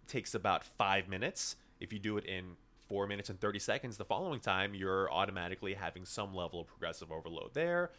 takes 0.07 0.35
about 0.35 0.63
five 0.65 1.09
minutes. 1.09 1.57
If 1.81 1.93
you 1.93 1.99
do 1.99 2.17
it 2.17 2.25
in 2.25 2.57
four 2.89 3.09
minutes 3.09 3.29
and 3.29 3.41
30 3.41 3.59
seconds 3.59 3.97
the 3.97 4.05
following 4.05 4.39
time, 4.39 4.75
you're 4.75 5.11
automatically 5.11 5.75
having 5.75 6.05
some 6.05 6.33
level 6.33 6.61
of 6.61 6.69
progressive 6.69 7.11
overload 7.11 7.55
there. 7.55 7.91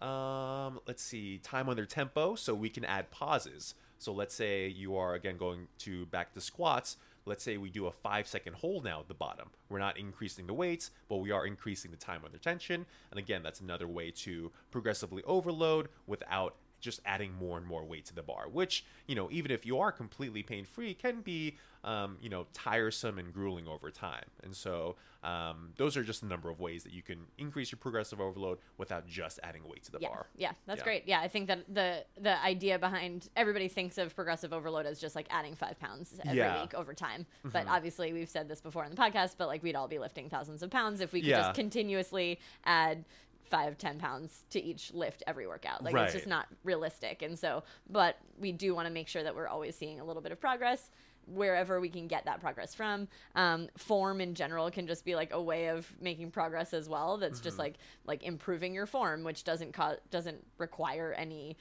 Um, 0.00 0.78
let's 0.86 1.02
see, 1.02 1.38
time 1.38 1.68
under 1.68 1.86
tempo. 1.86 2.36
So 2.36 2.54
we 2.54 2.68
can 2.68 2.84
add 2.84 3.10
pauses. 3.10 3.74
So 3.98 4.12
let's 4.12 4.34
say 4.34 4.68
you 4.68 4.96
are 4.96 5.14
again 5.14 5.36
going 5.36 5.66
to 5.78 6.06
back 6.06 6.34
to 6.34 6.40
squats. 6.40 6.96
Let's 7.26 7.42
say 7.42 7.56
we 7.56 7.70
do 7.70 7.86
a 7.86 7.92
five 7.92 8.26
second 8.26 8.54
hold 8.54 8.84
now 8.84 9.00
at 9.00 9.08
the 9.08 9.14
bottom. 9.14 9.50
We're 9.68 9.78
not 9.78 9.98
increasing 9.98 10.46
the 10.46 10.54
weights, 10.54 10.90
but 11.08 11.16
we 11.16 11.30
are 11.30 11.46
increasing 11.46 11.90
the 11.90 11.96
time 11.96 12.22
under 12.24 12.38
tension. 12.38 12.86
And 13.10 13.18
again, 13.18 13.42
that's 13.42 13.60
another 13.60 13.88
way 13.88 14.10
to 14.10 14.52
progressively 14.70 15.22
overload 15.24 15.88
without 16.06 16.56
just 16.84 17.00
adding 17.04 17.32
more 17.34 17.56
and 17.58 17.66
more 17.66 17.84
weight 17.84 18.04
to 18.06 18.14
the 18.14 18.22
bar, 18.22 18.44
which, 18.50 18.84
you 19.06 19.14
know, 19.14 19.28
even 19.30 19.50
if 19.50 19.64
you 19.66 19.78
are 19.80 19.90
completely 19.90 20.42
pain 20.42 20.64
free, 20.64 20.94
can 20.94 21.20
be, 21.22 21.56
um, 21.82 22.16
you 22.20 22.28
know, 22.28 22.46
tiresome 22.52 23.18
and 23.18 23.32
grueling 23.32 23.66
over 23.66 23.90
time. 23.90 24.24
And 24.42 24.54
so 24.54 24.96
um, 25.22 25.70
those 25.76 25.96
are 25.96 26.02
just 26.04 26.22
a 26.22 26.26
number 26.26 26.50
of 26.50 26.60
ways 26.60 26.84
that 26.84 26.92
you 26.92 27.02
can 27.02 27.20
increase 27.38 27.72
your 27.72 27.78
progressive 27.78 28.20
overload 28.20 28.58
without 28.76 29.06
just 29.08 29.40
adding 29.42 29.62
weight 29.68 29.82
to 29.84 29.92
the 29.92 29.98
yeah, 30.00 30.08
bar. 30.08 30.26
yeah, 30.36 30.52
that's 30.66 30.78
Yeah. 30.80 30.84
great. 30.84 31.02
Yeah, 31.06 31.20
I 31.20 31.28
think 31.28 31.46
that 31.48 31.64
the 31.72 32.04
the 32.20 32.42
idea 32.44 32.78
behind 32.78 33.28
everybody 33.34 33.68
thinks 33.68 33.96
of 33.96 34.14
progressive 34.14 34.52
overload 34.52 34.84
as 34.86 35.00
just 35.00 35.16
like 35.16 35.26
adding 35.30 35.54
five 35.54 35.78
pounds 35.80 36.20
every 36.24 36.36
Yeah. 36.38 36.52
Mm-hmm. 36.52 36.60
week 36.62 36.74
over 36.74 36.92
time. 36.94 37.24
But 37.44 37.66
obviously, 37.68 38.12
we've 38.12 38.28
said 38.28 38.48
this 38.48 38.60
before 38.60 38.84
in 38.84 38.90
the 38.90 38.96
podcast. 38.96 39.36
But 39.38 39.48
like, 39.48 39.62
we'd 39.62 39.76
all 39.76 39.88
be 39.88 39.98
lifting 39.98 40.28
thousands 40.28 40.62
of 40.62 40.70
pounds 40.70 41.00
if 41.00 41.12
we 41.14 41.20
could 41.22 41.30
just 41.30 41.54
continuously 41.54 42.38
add 42.64 43.04
five, 43.44 43.78
ten 43.78 43.98
pounds 43.98 44.44
to 44.50 44.62
each 44.62 44.92
lift 44.92 45.22
every 45.26 45.46
workout. 45.46 45.82
Like, 45.82 45.94
it's 46.04 46.12
just 46.14 46.26
not 46.26 46.46
realistic. 46.64 47.22
And 47.22 47.38
so, 47.38 47.62
but 47.88 48.18
we 48.38 48.52
do 48.52 48.74
want 48.74 48.86
to 48.88 48.92
make 48.92 49.08
sure 49.08 49.22
that 49.22 49.34
we're 49.34 49.48
always 49.48 49.76
seeing 49.76 50.00
a 50.00 50.04
little 50.04 50.22
bit 50.22 50.32
of 50.32 50.40
progress 50.40 50.90
wherever 51.26 51.80
we 51.80 51.88
can 51.88 52.06
get 52.06 52.26
that 52.26 52.38
progress 52.40 52.74
from 52.74 53.08
um, 53.34 53.68
form 53.78 54.20
in 54.20 54.34
general 54.34 54.70
can 54.70 54.86
just 54.86 55.04
be 55.06 55.14
like 55.14 55.32
a 55.32 55.40
way 55.40 55.68
of 55.68 55.90
making 56.00 56.30
progress 56.30 56.74
as 56.74 56.86
well 56.86 57.16
that's 57.16 57.40
just 57.40 57.58
like 57.58 57.76
like 58.04 58.22
improving 58.24 58.74
your 58.74 58.84
form 58.84 59.24
which 59.24 59.42
doesn't 59.42 59.72
co- 59.72 59.96
doesn't 60.10 60.44
require 60.58 61.14
any 61.16 61.56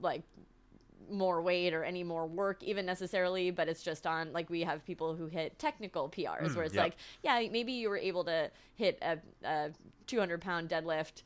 like 0.00 0.22
more 1.10 1.40
weight 1.40 1.72
or 1.72 1.84
any 1.84 2.02
more 2.04 2.26
work 2.26 2.62
even 2.62 2.84
necessarily 2.84 3.50
but 3.50 3.68
it's 3.68 3.82
just 3.82 4.06
on 4.06 4.32
like 4.32 4.50
we 4.50 4.62
have 4.62 4.84
people 4.84 5.14
who 5.14 5.26
hit 5.26 5.58
technical 5.58 6.08
prs 6.08 6.54
where 6.54 6.64
it's 6.64 6.74
yeah. 6.74 6.82
like 6.82 6.96
yeah 7.22 7.42
maybe 7.50 7.72
you 7.72 7.88
were 7.88 7.96
able 7.96 8.24
to 8.24 8.50
hit 8.74 8.98
a, 9.02 9.18
a 9.46 9.70
200 10.06 10.40
pound 10.40 10.68
deadlift 10.68 11.22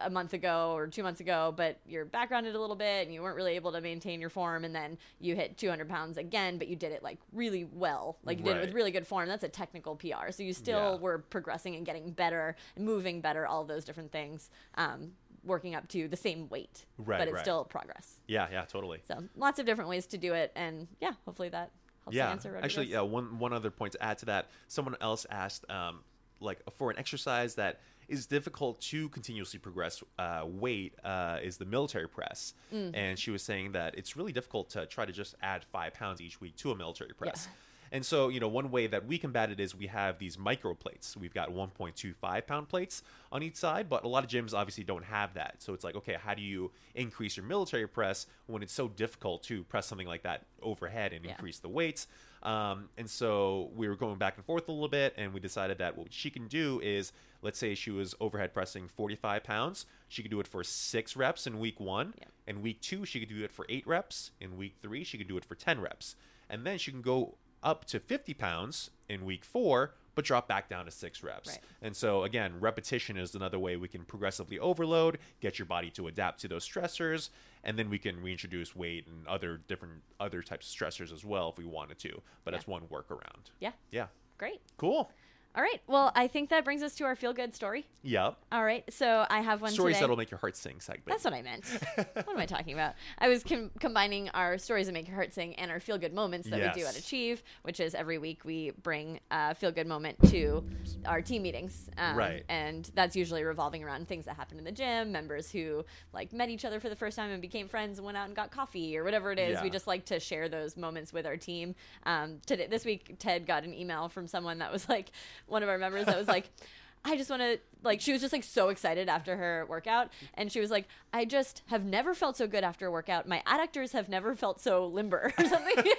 a 0.00 0.10
month 0.10 0.32
ago 0.32 0.72
or 0.74 0.86
two 0.86 1.02
months 1.02 1.20
ago, 1.20 1.52
but 1.56 1.78
you're 1.86 2.04
backgrounded 2.04 2.54
a 2.54 2.60
little 2.60 2.76
bit 2.76 3.04
and 3.04 3.14
you 3.14 3.22
weren't 3.22 3.36
really 3.36 3.54
able 3.54 3.72
to 3.72 3.80
maintain 3.80 4.20
your 4.20 4.30
form, 4.30 4.64
and 4.64 4.74
then 4.74 4.98
you 5.20 5.34
hit 5.36 5.58
200 5.58 5.88
pounds 5.88 6.18
again, 6.18 6.58
but 6.58 6.68
you 6.68 6.76
did 6.76 6.92
it 6.92 7.02
like 7.02 7.18
really 7.32 7.64
well, 7.64 8.16
like 8.24 8.38
you 8.38 8.44
did 8.44 8.56
it 8.56 8.60
with 8.60 8.74
really 8.74 8.90
good 8.90 9.06
form. 9.06 9.28
That's 9.28 9.44
a 9.44 9.48
technical 9.48 9.96
PR. 9.96 10.30
So 10.30 10.42
you 10.42 10.52
still 10.52 10.94
Yeah. 10.94 11.00
were 11.00 11.18
progressing 11.18 11.76
and 11.76 11.84
getting 11.86 12.10
better, 12.10 12.56
and 12.76 12.84
moving 12.84 13.20
better, 13.20 13.46
all 13.46 13.64
those 13.64 13.84
different 13.84 14.10
things, 14.12 14.50
um, 14.76 15.12
working 15.44 15.74
up 15.74 15.88
to 15.88 16.08
the 16.08 16.16
same 16.16 16.48
weight, 16.48 16.84
Right, 16.98 17.18
but 17.18 17.28
it's 17.28 17.34
right. 17.36 17.44
still 17.44 17.64
progress. 17.64 18.20
Yeah, 18.26 18.46
yeah, 18.50 18.64
totally. 18.64 19.02
So 19.08 19.24
lots 19.36 19.58
of 19.58 19.66
different 19.66 19.90
ways 19.90 20.06
to 20.08 20.18
do 20.18 20.32
it, 20.34 20.52
and 20.56 20.88
yeah, 21.00 21.12
hopefully 21.24 21.48
that 21.50 21.70
helps 22.04 22.16
yeah, 22.16 22.30
answer. 22.30 22.48
Rodrigo's. 22.50 22.64
actually, 22.64 22.86
yeah. 22.86 23.00
One 23.00 23.38
one 23.38 23.52
other 23.52 23.70
point 23.70 23.92
to 23.92 24.02
add 24.02 24.18
to 24.18 24.26
that. 24.26 24.48
Someone 24.68 24.96
else 25.00 25.26
asked, 25.30 25.68
um, 25.70 26.00
like 26.40 26.60
for 26.76 26.90
an 26.90 26.98
exercise 26.98 27.54
that 27.56 27.80
is 28.06 28.26
difficult 28.26 28.78
to 28.82 29.08
continuously 29.08 29.58
progress 29.58 30.02
uh, 30.18 30.42
weight 30.44 30.94
uh, 31.04 31.38
is 31.42 31.56
the 31.56 31.64
military 31.64 32.06
press, 32.08 32.52
Mm. 32.72 32.90
and 32.94 33.18
she 33.18 33.30
was 33.30 33.42
saying 33.42 33.72
that 33.72 33.96
it's 33.96 34.14
really 34.16 34.32
difficult 34.32 34.68
to 34.70 34.84
try 34.86 35.06
to 35.06 35.12
just 35.12 35.34
add 35.42 35.64
five 35.64 35.94
pounds 35.94 36.20
each 36.20 36.38
week 36.40 36.54
to 36.56 36.70
a 36.70 36.76
military 36.76 37.14
press. 37.14 37.48
And 37.94 38.04
so, 38.04 38.28
you 38.28 38.40
know, 38.40 38.48
one 38.48 38.72
way 38.72 38.88
that 38.88 39.06
we 39.06 39.18
combat 39.18 39.50
it 39.52 39.60
is 39.60 39.72
we 39.72 39.86
have 39.86 40.18
these 40.18 40.36
micro 40.36 40.74
plates. 40.74 41.16
We've 41.16 41.32
got 41.32 41.50
1.25 41.52 42.44
pound 42.44 42.68
plates 42.68 43.04
on 43.30 43.40
each 43.44 43.54
side, 43.54 43.88
but 43.88 44.02
a 44.02 44.08
lot 44.08 44.24
of 44.24 44.30
gyms 44.30 44.52
obviously 44.52 44.82
don't 44.82 45.04
have 45.04 45.34
that. 45.34 45.62
So 45.62 45.74
it's 45.74 45.84
like, 45.84 45.94
okay, 45.94 46.14
how 46.20 46.34
do 46.34 46.42
you 46.42 46.72
increase 46.96 47.36
your 47.36 47.46
military 47.46 47.86
press 47.86 48.26
when 48.48 48.64
it's 48.64 48.72
so 48.72 48.88
difficult 48.88 49.44
to 49.44 49.62
press 49.62 49.86
something 49.86 50.08
like 50.08 50.24
that 50.24 50.44
overhead 50.60 51.12
and 51.12 51.24
Yeah. 51.24 51.30
increase 51.30 51.60
the 51.60 51.68
weights? 51.68 52.08
Um, 52.42 52.88
and 52.98 53.08
so 53.08 53.70
we 53.76 53.86
were 53.86 53.94
going 53.94 54.18
back 54.18 54.36
and 54.38 54.44
forth 54.44 54.68
a 54.68 54.72
little 54.72 54.88
bit, 54.88 55.14
and 55.16 55.32
we 55.32 55.38
decided 55.38 55.78
that 55.78 55.96
what 55.96 56.12
she 56.12 56.30
can 56.30 56.48
do 56.48 56.80
is, 56.82 57.12
let's 57.42 57.60
say 57.60 57.76
she 57.76 57.92
was 57.92 58.12
overhead 58.20 58.52
pressing 58.52 58.88
45 58.88 59.44
pounds, 59.44 59.86
she 60.08 60.20
could 60.22 60.32
do 60.32 60.40
it 60.40 60.48
for 60.48 60.64
six 60.64 61.14
reps 61.14 61.46
in 61.46 61.60
week 61.60 61.78
one. 61.78 62.12
Yeah. 62.18 62.24
In 62.48 62.60
week 62.60 62.80
two, 62.80 63.04
she 63.04 63.20
could 63.20 63.28
do 63.28 63.44
it 63.44 63.52
for 63.52 63.64
eight 63.68 63.86
reps. 63.86 64.32
In 64.40 64.56
week 64.56 64.74
three, 64.82 65.04
she 65.04 65.16
could 65.16 65.28
do 65.28 65.36
it 65.36 65.44
for 65.44 65.54
10 65.54 65.80
reps. 65.80 66.16
And 66.50 66.66
then 66.66 66.76
she 66.76 66.90
can 66.90 67.00
go 67.00 67.38
up 67.64 67.84
to 67.86 67.98
50 67.98 68.34
pounds 68.34 68.90
in 69.08 69.24
week 69.24 69.44
four, 69.44 69.94
but 70.14 70.24
drop 70.24 70.46
back 70.46 70.68
down 70.68 70.84
to 70.84 70.90
six 70.92 71.22
reps. 71.24 71.48
Right. 71.48 71.58
And 71.82 71.96
so, 71.96 72.22
again, 72.22 72.60
repetition 72.60 73.16
is 73.16 73.34
another 73.34 73.58
way 73.58 73.76
we 73.76 73.88
can 73.88 74.04
progressively 74.04 74.58
overload, 74.60 75.18
get 75.40 75.58
your 75.58 75.66
body 75.66 75.90
to 75.92 76.06
adapt 76.06 76.40
to 76.42 76.48
those 76.48 76.68
stressors, 76.68 77.30
and 77.64 77.76
then 77.78 77.90
we 77.90 77.98
can 77.98 78.22
reintroduce 78.22 78.76
weight 78.76 79.06
and 79.08 79.26
other 79.26 79.60
different 79.66 79.94
other 80.20 80.42
types 80.42 80.72
of 80.72 80.78
stressors 80.78 81.12
as 81.12 81.24
well 81.24 81.48
if 81.48 81.58
we 81.58 81.64
wanted 81.64 81.98
to. 82.00 82.20
But 82.44 82.52
that's 82.52 82.68
one 82.68 82.82
workaround. 82.82 83.50
yeah, 83.58 83.72
Yeah. 83.90 84.06
great. 84.38 84.60
Cool. 84.76 85.10
All 85.56 85.62
right, 85.62 85.80
well, 85.86 86.10
I 86.16 86.26
think 86.26 86.50
that 86.50 86.64
brings 86.64 86.82
us 86.82 86.96
to 86.96 87.04
our 87.04 87.14
feel 87.14 87.32
good 87.32 87.54
story. 87.54 87.86
Yep. 88.02 88.36
All 88.50 88.64
right, 88.64 88.82
so 88.92 89.24
I 89.30 89.40
have 89.40 89.62
one 89.62 89.70
Stories 89.70 89.94
today. 89.94 90.02
that'll 90.02 90.16
make 90.16 90.30
your 90.32 90.38
heart 90.38 90.56
sing 90.56 90.80
segment. 90.80 91.06
That's 91.06 91.22
what 91.24 91.32
I 91.32 91.42
meant. 91.42 91.64
what 92.14 92.28
am 92.28 92.38
I 92.38 92.44
talking 92.46 92.72
about? 92.74 92.94
I 93.18 93.28
was 93.28 93.44
com- 93.44 93.70
combining 93.78 94.28
our 94.30 94.58
stories 94.58 94.86
that 94.86 94.92
make 94.92 95.06
your 95.06 95.14
heart 95.14 95.32
sing 95.32 95.54
and 95.54 95.70
our 95.70 95.78
feel 95.78 95.96
good 95.96 96.12
moments 96.12 96.50
that 96.50 96.60
we 96.60 96.80
do 96.80 96.86
at 96.86 96.98
Achieve, 96.98 97.44
which 97.62 97.78
is 97.78 97.94
every 97.94 98.18
week 98.18 98.44
we 98.44 98.72
bring 98.82 99.20
a 99.30 99.54
feel 99.54 99.70
good 99.70 99.86
moment 99.86 100.16
to 100.30 100.64
our 101.06 101.22
team 101.22 101.42
meetings. 101.42 101.88
Um, 101.98 102.16
Right. 102.16 102.42
And 102.48 102.90
that's 102.94 103.14
usually 103.14 103.44
revolving 103.44 103.84
around 103.84 104.08
things 104.08 104.24
that 104.24 104.34
happened 104.34 104.58
in 104.58 104.64
the 104.64 104.72
gym, 104.72 105.12
members 105.12 105.52
who 105.52 105.84
like 106.12 106.32
met 106.32 106.48
each 106.50 106.64
other 106.64 106.80
for 106.80 106.88
the 106.88 106.96
first 106.96 107.16
time 107.16 107.30
and 107.30 107.40
became 107.40 107.68
friends 107.68 107.98
and 107.98 108.04
went 108.04 108.18
out 108.18 108.26
and 108.26 108.34
got 108.34 108.50
coffee 108.50 108.98
or 108.98 109.04
whatever 109.04 109.30
it 109.30 109.38
is. 109.38 109.62
We 109.62 109.70
just 109.70 109.86
like 109.86 110.04
to 110.06 110.18
share 110.18 110.48
those 110.48 110.76
moments 110.76 111.12
with 111.12 111.26
our 111.26 111.36
team. 111.36 111.76
Um, 112.06 112.40
today, 112.44 112.66
this 112.66 112.84
week, 112.84 113.16
Ted 113.20 113.46
got 113.46 113.62
an 113.62 113.72
email 113.72 114.08
from 114.08 114.26
someone 114.26 114.58
that 114.58 114.72
was 114.72 114.88
like, 114.88 115.12
one 115.46 115.62
of 115.62 115.68
our 115.68 115.78
members 115.78 116.06
that 116.06 116.16
was 116.18 116.28
like, 116.28 116.50
I 117.04 117.16
just 117.16 117.28
want 117.28 117.42
to 117.42 117.58
like 117.82 118.00
she 118.00 118.12
was 118.12 118.22
just 118.22 118.32
like 118.32 118.44
so 118.44 118.70
excited 118.70 119.10
after 119.10 119.36
her 119.36 119.66
workout 119.68 120.08
and 120.32 120.50
she 120.50 120.58
was 120.58 120.70
like 120.70 120.88
I 121.12 121.26
just 121.26 121.62
have 121.66 121.84
never 121.84 122.14
felt 122.14 122.36
so 122.38 122.46
good 122.46 122.64
after 122.64 122.86
a 122.86 122.90
workout. 122.90 123.28
My 123.28 123.42
adductors 123.46 123.92
have 123.92 124.08
never 124.08 124.34
felt 124.34 124.58
so 124.60 124.86
limber 124.86 125.32
or 125.38 125.44
something. 125.44 125.76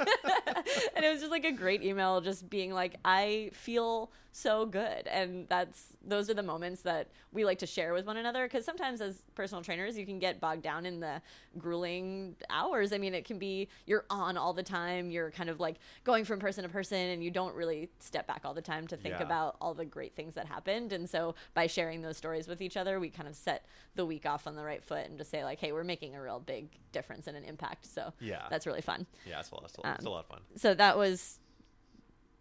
And 0.95 1.05
it 1.05 1.11
was 1.11 1.19
just 1.19 1.31
like 1.31 1.45
a 1.45 1.51
great 1.51 1.83
email 1.83 2.21
just 2.21 2.49
being 2.49 2.73
like 2.73 2.95
I 3.05 3.51
feel 3.53 4.11
so 4.37 4.65
good 4.65 5.07
and 5.07 5.47
that's 5.47 5.93
those 6.05 6.29
are 6.29 6.33
the 6.33 6.43
moments 6.43 6.81
that 6.81 7.07
we 7.31 7.45
like 7.45 7.57
to 7.59 7.65
share 7.65 7.93
with 7.93 8.05
one 8.05 8.17
another 8.17 8.45
because 8.45 8.65
sometimes 8.65 8.99
as 8.99 9.21
personal 9.33 9.63
trainers 9.63 9.97
you 9.97 10.05
can 10.05 10.19
get 10.19 10.41
bogged 10.41 10.61
down 10.61 10.85
in 10.85 10.99
the 10.99 11.21
grueling 11.57 12.35
hours 12.49 12.91
I 12.91 12.97
mean 12.97 13.13
it 13.13 13.23
can 13.25 13.39
be 13.39 13.69
you're 13.85 14.05
on 14.09 14.35
all 14.37 14.51
the 14.53 14.61
time 14.63 15.09
you're 15.09 15.31
kind 15.31 15.49
of 15.49 15.59
like 15.59 15.77
going 16.03 16.25
from 16.25 16.39
person 16.39 16.63
to 16.63 16.69
person 16.69 16.97
and 16.97 17.23
you 17.23 17.31
don't 17.31 17.55
really 17.55 17.89
step 17.99 18.27
back 18.27 18.41
all 18.43 18.53
the 18.53 18.61
time 18.61 18.87
to 18.87 18.97
think 18.97 19.15
Yeah. 19.15 19.23
about 19.23 19.55
all 19.61 19.73
the 19.73 19.85
great 19.85 20.15
things 20.15 20.33
that 20.35 20.45
happened. 20.47 20.91
And 20.93 21.09
so 21.09 21.35
by 21.53 21.67
sharing 21.67 22.01
those 22.01 22.17
stories 22.17 22.47
with 22.47 22.61
each 22.61 22.75
other, 22.77 22.99
we 22.99 23.09
kind 23.09 23.29
of 23.29 23.35
set 23.35 23.65
the 23.95 24.05
week 24.05 24.25
off 24.25 24.47
on 24.47 24.55
the 24.55 24.63
right 24.63 24.83
foot 24.83 25.05
and 25.07 25.17
just 25.17 25.31
say 25.31 25.43
like, 25.45 25.59
hey, 25.59 25.71
we're 25.71 25.83
making 25.85 26.15
a 26.15 26.21
real 26.21 26.39
big 26.39 26.67
difference 26.91 27.27
and 27.27 27.37
an 27.37 27.45
impact. 27.45 27.85
So 27.85 28.11
Yeah. 28.19 28.43
that's 28.49 28.67
really 28.67 28.81
fun. 28.81 29.07
yeah, 29.25 29.39
it's 29.39 29.49
a, 29.51 29.55
lot, 29.55 29.63
it's, 29.65 29.77
a 29.77 29.81
lot, 29.81 29.95
it's 29.95 30.05
a 30.05 30.07
Um, 30.09 30.13
lot 30.13 30.19
of 30.19 30.27
fun. 30.27 30.41
So 30.57 30.73
that 30.73 30.97
was 30.97 31.39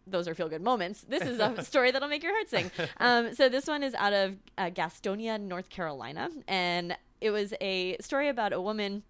those 0.07 0.29
are 0.29 0.35
feel 0.35 0.49
good 0.49 0.63
moments. 0.63 1.05
This 1.09 1.23
is 1.23 1.39
a 1.39 1.63
story 1.65 1.91
that'll 1.91 2.09
make 2.09 2.23
your 2.23 2.33
heart 2.33 2.49
sing. 2.49 2.71
Um, 2.99 3.35
so 3.35 3.49
this 3.49 3.67
one 3.67 3.83
is 3.83 3.95
out 3.95 4.13
of 4.13 4.37
uh, 4.59 4.71
Gastonia, 4.71 5.41
North 5.41 5.71
Carolina, 5.71 6.29
and 6.47 6.97
it 7.21 7.31
was 7.31 7.55
a 7.61 7.97
story 8.01 8.29
about 8.29 8.53
a 8.53 8.61
woman. 8.61 9.03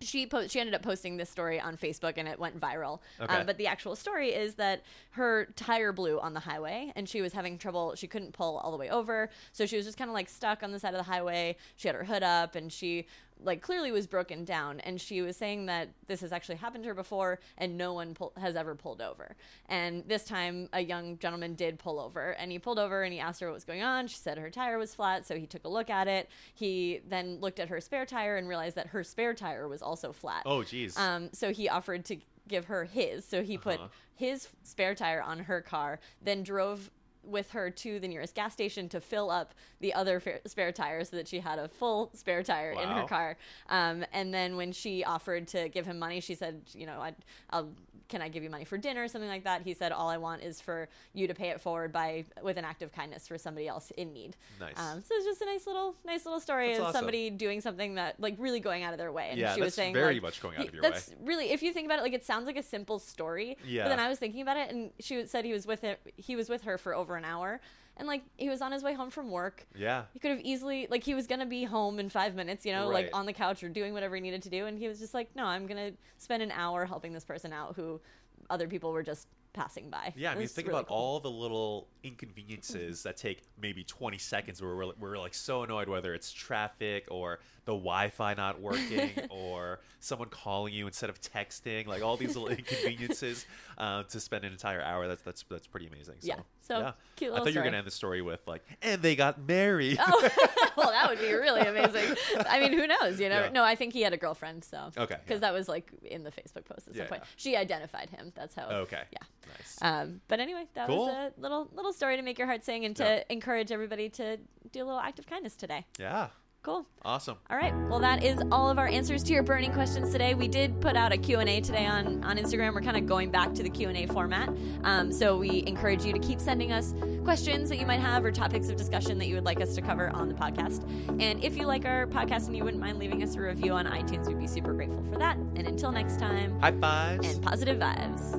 She 0.00 0.26
po- 0.26 0.46
she 0.46 0.60
ended 0.60 0.74
up 0.76 0.82
posting 0.82 1.16
this 1.16 1.28
story 1.28 1.60
on 1.60 1.76
Facebook 1.76 2.14
and 2.18 2.28
it 2.28 2.38
went 2.38 2.58
viral. 2.60 3.00
Okay. 3.20 3.34
Um, 3.34 3.46
but 3.46 3.58
the 3.58 3.66
actual 3.66 3.96
story 3.96 4.28
is 4.30 4.54
that 4.54 4.84
her 5.10 5.48
tire 5.56 5.92
blew 5.92 6.20
on 6.20 6.34
the 6.34 6.40
highway 6.40 6.92
and 6.94 7.08
she 7.08 7.20
was 7.20 7.32
having 7.32 7.58
trouble. 7.58 7.96
She 7.96 8.06
couldn't 8.06 8.32
pull 8.32 8.58
all 8.58 8.70
the 8.70 8.76
way 8.76 8.90
over, 8.90 9.28
so 9.52 9.66
she 9.66 9.76
was 9.76 9.84
just 9.84 9.98
kind 9.98 10.08
of 10.08 10.14
like 10.14 10.28
stuck 10.28 10.62
on 10.62 10.70
the 10.70 10.78
side 10.78 10.94
of 10.94 10.98
the 10.98 11.10
highway. 11.10 11.56
She 11.76 11.88
had 11.88 11.96
her 11.96 12.04
hood 12.04 12.22
up 12.22 12.54
and 12.54 12.72
she 12.72 13.06
like 13.42 13.60
clearly 13.62 13.92
was 13.92 14.06
broken 14.06 14.44
down 14.44 14.80
and 14.80 15.00
she 15.00 15.22
was 15.22 15.36
saying 15.36 15.66
that 15.66 15.88
this 16.06 16.20
has 16.20 16.32
actually 16.32 16.56
happened 16.56 16.82
to 16.84 16.88
her 16.88 16.94
before 16.94 17.38
and 17.56 17.76
no 17.78 17.92
one 17.92 18.14
pull- 18.14 18.32
has 18.36 18.56
ever 18.56 18.74
pulled 18.74 19.00
over 19.00 19.36
and 19.68 20.02
this 20.08 20.24
time 20.24 20.68
a 20.72 20.80
young 20.80 21.16
gentleman 21.18 21.54
did 21.54 21.78
pull 21.78 22.00
over 22.00 22.30
and 22.32 22.50
he 22.50 22.58
pulled 22.58 22.78
over 22.78 23.02
and 23.02 23.12
he 23.12 23.20
asked 23.20 23.40
her 23.40 23.46
what 23.46 23.54
was 23.54 23.64
going 23.64 23.82
on 23.82 24.06
she 24.08 24.16
said 24.16 24.38
her 24.38 24.50
tire 24.50 24.78
was 24.78 24.94
flat 24.94 25.26
so 25.26 25.36
he 25.36 25.46
took 25.46 25.64
a 25.64 25.68
look 25.68 25.88
at 25.90 26.08
it 26.08 26.28
he 26.54 27.00
then 27.08 27.38
looked 27.40 27.60
at 27.60 27.68
her 27.68 27.80
spare 27.80 28.04
tire 28.06 28.36
and 28.36 28.48
realized 28.48 28.74
that 28.76 28.88
her 28.88 29.04
spare 29.04 29.34
tire 29.34 29.68
was 29.68 29.82
also 29.82 30.12
flat 30.12 30.42
Oh, 30.44 30.58
jeez 30.60 30.98
um, 30.98 31.28
so 31.32 31.52
he 31.52 31.68
offered 31.68 32.04
to 32.06 32.16
give 32.48 32.64
her 32.64 32.84
his. 32.86 33.26
So 33.26 33.42
he 33.42 33.58
put 33.58 33.78
Uh-huh. 33.78 33.88
his 34.16 34.48
spare 34.62 34.94
tire 34.94 35.20
on 35.20 35.40
her 35.40 35.60
car, 35.60 36.00
then 36.22 36.42
drove 36.42 36.90
with 37.28 37.50
her 37.50 37.70
to 37.70 38.00
the 38.00 38.08
nearest 38.08 38.34
gas 38.34 38.52
station 38.52 38.88
to 38.88 39.00
fill 39.00 39.30
up 39.30 39.54
the 39.80 39.94
other 39.94 40.20
fa- 40.20 40.40
spare 40.46 40.72
tire 40.72 41.04
so 41.04 41.16
that 41.16 41.28
she 41.28 41.40
had 41.40 41.58
a 41.58 41.68
full 41.68 42.10
spare 42.14 42.42
tire 42.42 42.72
in 42.72 42.88
her 42.88 43.04
car. 43.04 43.36
Um, 43.68 44.04
and 44.12 44.32
then 44.32 44.56
when 44.56 44.72
she 44.72 45.04
offered 45.04 45.46
to 45.48 45.68
give 45.68 45.86
him 45.86 45.98
money, 45.98 46.20
she 46.20 46.34
said, 46.34 46.62
you 46.74 46.86
know, 46.86 47.00
I'd, 47.00 47.16
I'll. 47.50 47.68
Can 48.08 48.22
I 48.22 48.30
give 48.30 48.42
you 48.42 48.48
money 48.48 48.64
for 48.64 48.78
dinner 48.78 49.04
or 49.04 49.08
something 49.08 49.28
like 49.28 49.44
that? 49.44 49.60
He 49.60 49.74
said, 49.74 49.92
"All 49.92 50.08
I 50.08 50.16
want 50.16 50.42
is 50.42 50.62
for 50.62 50.88
you 51.12 51.26
to 51.28 51.34
pay 51.34 51.50
it 51.50 51.60
forward 51.60 51.92
by 51.92 52.24
with 52.42 52.56
an 52.56 52.64
act 52.64 52.80
of 52.80 52.90
kindness 52.90 53.28
for 53.28 53.36
somebody 53.36 53.68
else 53.68 53.90
in 53.98 54.14
need." 54.14 54.34
Nice. 54.58 54.78
Um, 54.78 55.02
so 55.02 55.14
it's 55.14 55.26
just 55.26 55.42
a 55.42 55.44
nice 55.44 55.66
little, 55.66 55.94
nice 56.06 56.24
little 56.24 56.40
story 56.40 56.68
That's 56.68 56.78
of 56.78 56.84
awesome. 56.86 57.00
somebody 57.00 57.28
doing 57.28 57.60
something 57.60 57.96
that, 57.96 58.18
like, 58.18 58.36
really 58.38 58.60
going 58.60 58.82
out 58.82 58.94
of 58.94 58.98
their 58.98 59.12
way. 59.12 59.28
And 59.32 59.38
Yeah, 59.38 59.54
she 59.54 59.60
was 59.60 59.66
that's 59.66 59.76
saying, 59.76 59.92
very 59.92 60.14
like, 60.14 60.22
much 60.22 60.40
going 60.40 60.56
out 60.56 60.68
of 60.68 60.72
your 60.72 60.82
way. 60.84 60.88
that's 60.88 61.10
really, 61.22 61.50
if 61.50 61.62
you 61.62 61.70
think 61.74 61.84
about 61.84 61.98
it, 61.98 62.02
like, 62.02 62.14
it 62.14 62.24
sounds 62.24 62.46
like 62.46 62.56
a 62.56 62.62
simple 62.62 62.98
story. 62.98 63.58
Yeah. 63.66 63.82
But 63.82 63.88
then 63.90 64.00
I 64.00 64.08
was 64.08 64.18
thinking 64.18 64.40
about 64.40 64.56
it, 64.56 64.70
and 64.70 64.90
she 65.00 65.26
said 65.26 65.44
he 65.44 65.52
was 65.52 65.66
with 65.66 65.84
it. 65.84 66.00
He 66.16 66.34
was 66.34 66.48
with 66.48 66.62
her 66.62 66.78
for 66.78 66.94
over 66.94 67.14
an 67.18 67.24
hour, 67.24 67.60
and 67.98 68.08
like 68.08 68.22
he 68.36 68.48
was 68.48 68.62
on 68.62 68.72
his 68.72 68.82
way 68.82 68.94
home 68.94 69.10
from 69.10 69.30
work. 69.30 69.66
Yeah. 69.76 70.04
He 70.12 70.18
could 70.18 70.30
have 70.30 70.40
easily, 70.40 70.86
like, 70.90 71.04
he 71.04 71.14
was 71.14 71.26
gonna 71.26 71.46
be 71.46 71.64
home 71.64 71.98
in 71.98 72.08
five 72.08 72.34
minutes, 72.34 72.64
you 72.64 72.72
know, 72.72 72.88
Right. 72.90 73.04
like 73.06 73.10
on 73.16 73.26
the 73.26 73.32
couch 73.32 73.62
or 73.62 73.68
doing 73.68 73.92
whatever 73.92 74.14
he 74.14 74.20
needed 74.20 74.42
to 74.44 74.50
do, 74.50 74.66
and 74.66 74.78
he 74.78 74.88
was 74.88 74.98
just 74.98 75.12
like, 75.14 75.34
no, 75.36 75.44
I'm 75.44 75.66
gonna 75.66 75.92
spend 76.16 76.42
an 76.42 76.52
hour 76.52 76.86
helping 76.86 77.12
this 77.12 77.24
person 77.24 77.52
out 77.52 77.74
who 77.76 78.00
other 78.48 78.66
people 78.68 78.92
were 78.92 79.02
just 79.02 79.26
passing 79.58 79.90
by. 79.90 80.12
Yeah, 80.16 80.30
I 80.30 80.36
mean, 80.36 80.46
think 80.46 80.68
really 80.68 80.78
about 80.78 80.88
cool. 80.88 80.96
all 80.96 81.20
the 81.20 81.30
little 81.30 81.88
inconveniences 82.04 83.02
that 83.02 83.16
take 83.16 83.42
maybe 83.60 83.82
20 83.82 84.16
seconds 84.18 84.62
where 84.62 84.74
we're, 84.76 84.92
we're 84.98 85.18
like 85.18 85.34
so 85.34 85.64
annoyed 85.64 85.88
whether 85.88 86.14
it's 86.14 86.32
traffic 86.32 87.06
or 87.10 87.40
the 87.64 87.72
Wi-Fi 87.72 88.34
not 88.34 88.60
working 88.60 89.10
or 89.30 89.80
someone 90.00 90.28
calling 90.28 90.72
you 90.72 90.86
instead 90.86 91.10
of 91.10 91.20
texting, 91.20 91.86
like 91.86 92.02
all 92.02 92.16
these 92.16 92.34
little 92.36 92.48
inconveniences 92.56 93.44
uh, 93.76 94.04
to 94.04 94.20
spend 94.20 94.44
an 94.44 94.52
entire 94.52 94.80
hour. 94.80 95.06
That's 95.08 95.22
that's 95.22 95.44
that's 95.50 95.66
pretty 95.66 95.86
amazing. 95.86 96.14
So, 96.20 96.28
Yeah, 96.28 96.40
so, 96.60 96.92
cute 97.16 97.32
I 97.34 97.38
thought 97.38 97.52
you 97.52 97.58
were 97.58 97.64
gonna 97.64 97.78
end 97.78 97.86
the 97.86 97.90
story 97.90 98.22
with 98.22 98.40
like, 98.46 98.64
and 98.80 99.02
they 99.02 99.16
got 99.16 99.46
married. 99.46 99.98
Oh, 100.00 100.28
well, 100.76 100.90
that 100.90 101.10
would 101.10 101.18
be 101.18 101.32
really 101.32 101.60
amazing. 101.60 102.16
I 102.48 102.60
mean, 102.60 102.72
who 102.72 102.86
knows? 102.86 103.20
You 103.20 103.28
know? 103.28 103.40
Yeah. 103.40 103.50
No, 103.50 103.64
I 103.64 103.74
think 103.74 103.92
he 103.92 104.02
had 104.02 104.12
a 104.12 104.16
girlfriend. 104.16 104.64
So 104.64 104.90
Okay, 104.96 105.16
because 105.24 105.36
yeah. 105.36 105.38
that 105.40 105.52
was 105.52 105.68
like 105.68 105.90
in 106.02 106.22
the 106.22 106.30
Facebook 106.30 106.64
post 106.64 106.88
at 106.88 106.94
some 106.94 106.96
Yeah, 106.96 107.06
point. 107.06 107.22
yeah. 107.24 107.28
She 107.36 107.56
identified 107.56 108.08
him. 108.10 108.32
That's 108.34 108.54
how. 108.54 108.68
okay. 108.68 109.02
Yeah. 109.12 109.18
Nice. 109.56 109.78
Um, 109.82 110.20
but 110.28 110.40
anyway, 110.40 110.64
that 110.74 110.86
Cool. 110.88 111.06
was 111.06 111.08
a 111.36 111.40
little 111.40 111.68
little 111.74 111.92
story 111.92 112.16
to 112.16 112.22
make 112.22 112.38
your 112.38 112.46
heart 112.46 112.64
sing 112.64 112.84
and 112.84 112.94
to 112.96 113.04
Yeah. 113.04 113.22
encourage 113.30 113.72
everybody 113.72 114.08
to 114.10 114.36
do 114.72 114.82
a 114.82 114.86
little 114.86 115.00
act 115.00 115.18
of 115.18 115.26
kindness 115.26 115.56
today. 115.56 115.86
yeah. 115.98 116.28
Cool. 116.64 116.84
Awesome. 117.02 117.36
All 117.48 117.56
right. 117.56 117.72
Well, 117.88 118.00
that 118.00 118.22
is 118.22 118.38
all 118.50 118.68
of 118.68 118.78
our 118.78 118.88
answers 118.88 119.22
to 119.22 119.32
your 119.32 119.44
burning 119.44 119.72
questions 119.72 120.10
today. 120.10 120.34
We 120.34 120.48
did 120.48 120.80
put 120.82 120.96
out 120.96 121.12
a 121.12 121.16
Q&A 121.16 121.60
today 121.62 121.86
on, 121.86 122.22
on 122.24 122.36
Instagram. 122.36 122.74
We're 122.74 122.82
kind 122.82 122.96
of 122.96 123.06
going 123.06 123.30
back 123.30 123.54
to 123.54 123.62
the 123.62 123.70
Q&A 123.70 124.06
format. 124.06 124.50
Um, 124.82 125.10
so 125.12 125.38
we 125.38 125.62
encourage 125.66 126.04
you 126.04 126.12
to 126.12 126.18
keep 126.18 126.40
sending 126.40 126.72
us 126.72 126.94
questions 127.24 127.70
that 127.70 127.78
you 127.78 127.86
might 127.86 128.00
have 128.00 128.22
or 128.24 128.32
topics 128.32 128.68
of 128.68 128.76
discussion 128.76 129.16
that 129.18 129.28
you 129.28 129.36
would 129.36 129.44
like 129.46 129.60
us 129.62 129.76
to 129.76 129.80
cover 129.80 130.10
on 130.10 130.28
the 130.28 130.34
podcast. 130.34 130.82
And 131.22 131.42
if 131.42 131.56
you 131.56 131.64
like 131.64 131.86
our 131.86 132.06
podcast 132.08 132.48
and 132.48 132.56
you 132.56 132.64
wouldn't 132.64 132.82
mind 132.82 132.98
leaving 132.98 133.22
us 133.22 133.36
a 133.36 133.40
review 133.40 133.72
on 133.72 133.86
iTunes, 133.86 134.26
we'd 134.26 134.38
be 134.40 134.48
super 134.48 134.74
grateful 134.74 135.02
for 135.10 135.16
that. 135.18 135.36
And 135.36 135.60
until 135.68 135.92
next 135.92 136.18
time, 136.18 136.58
High 136.60 136.72
fives. 136.72 137.32
and 137.34 137.42
positive 137.42 137.78
vibes. 137.78 138.34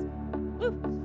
Woo. 0.60 0.99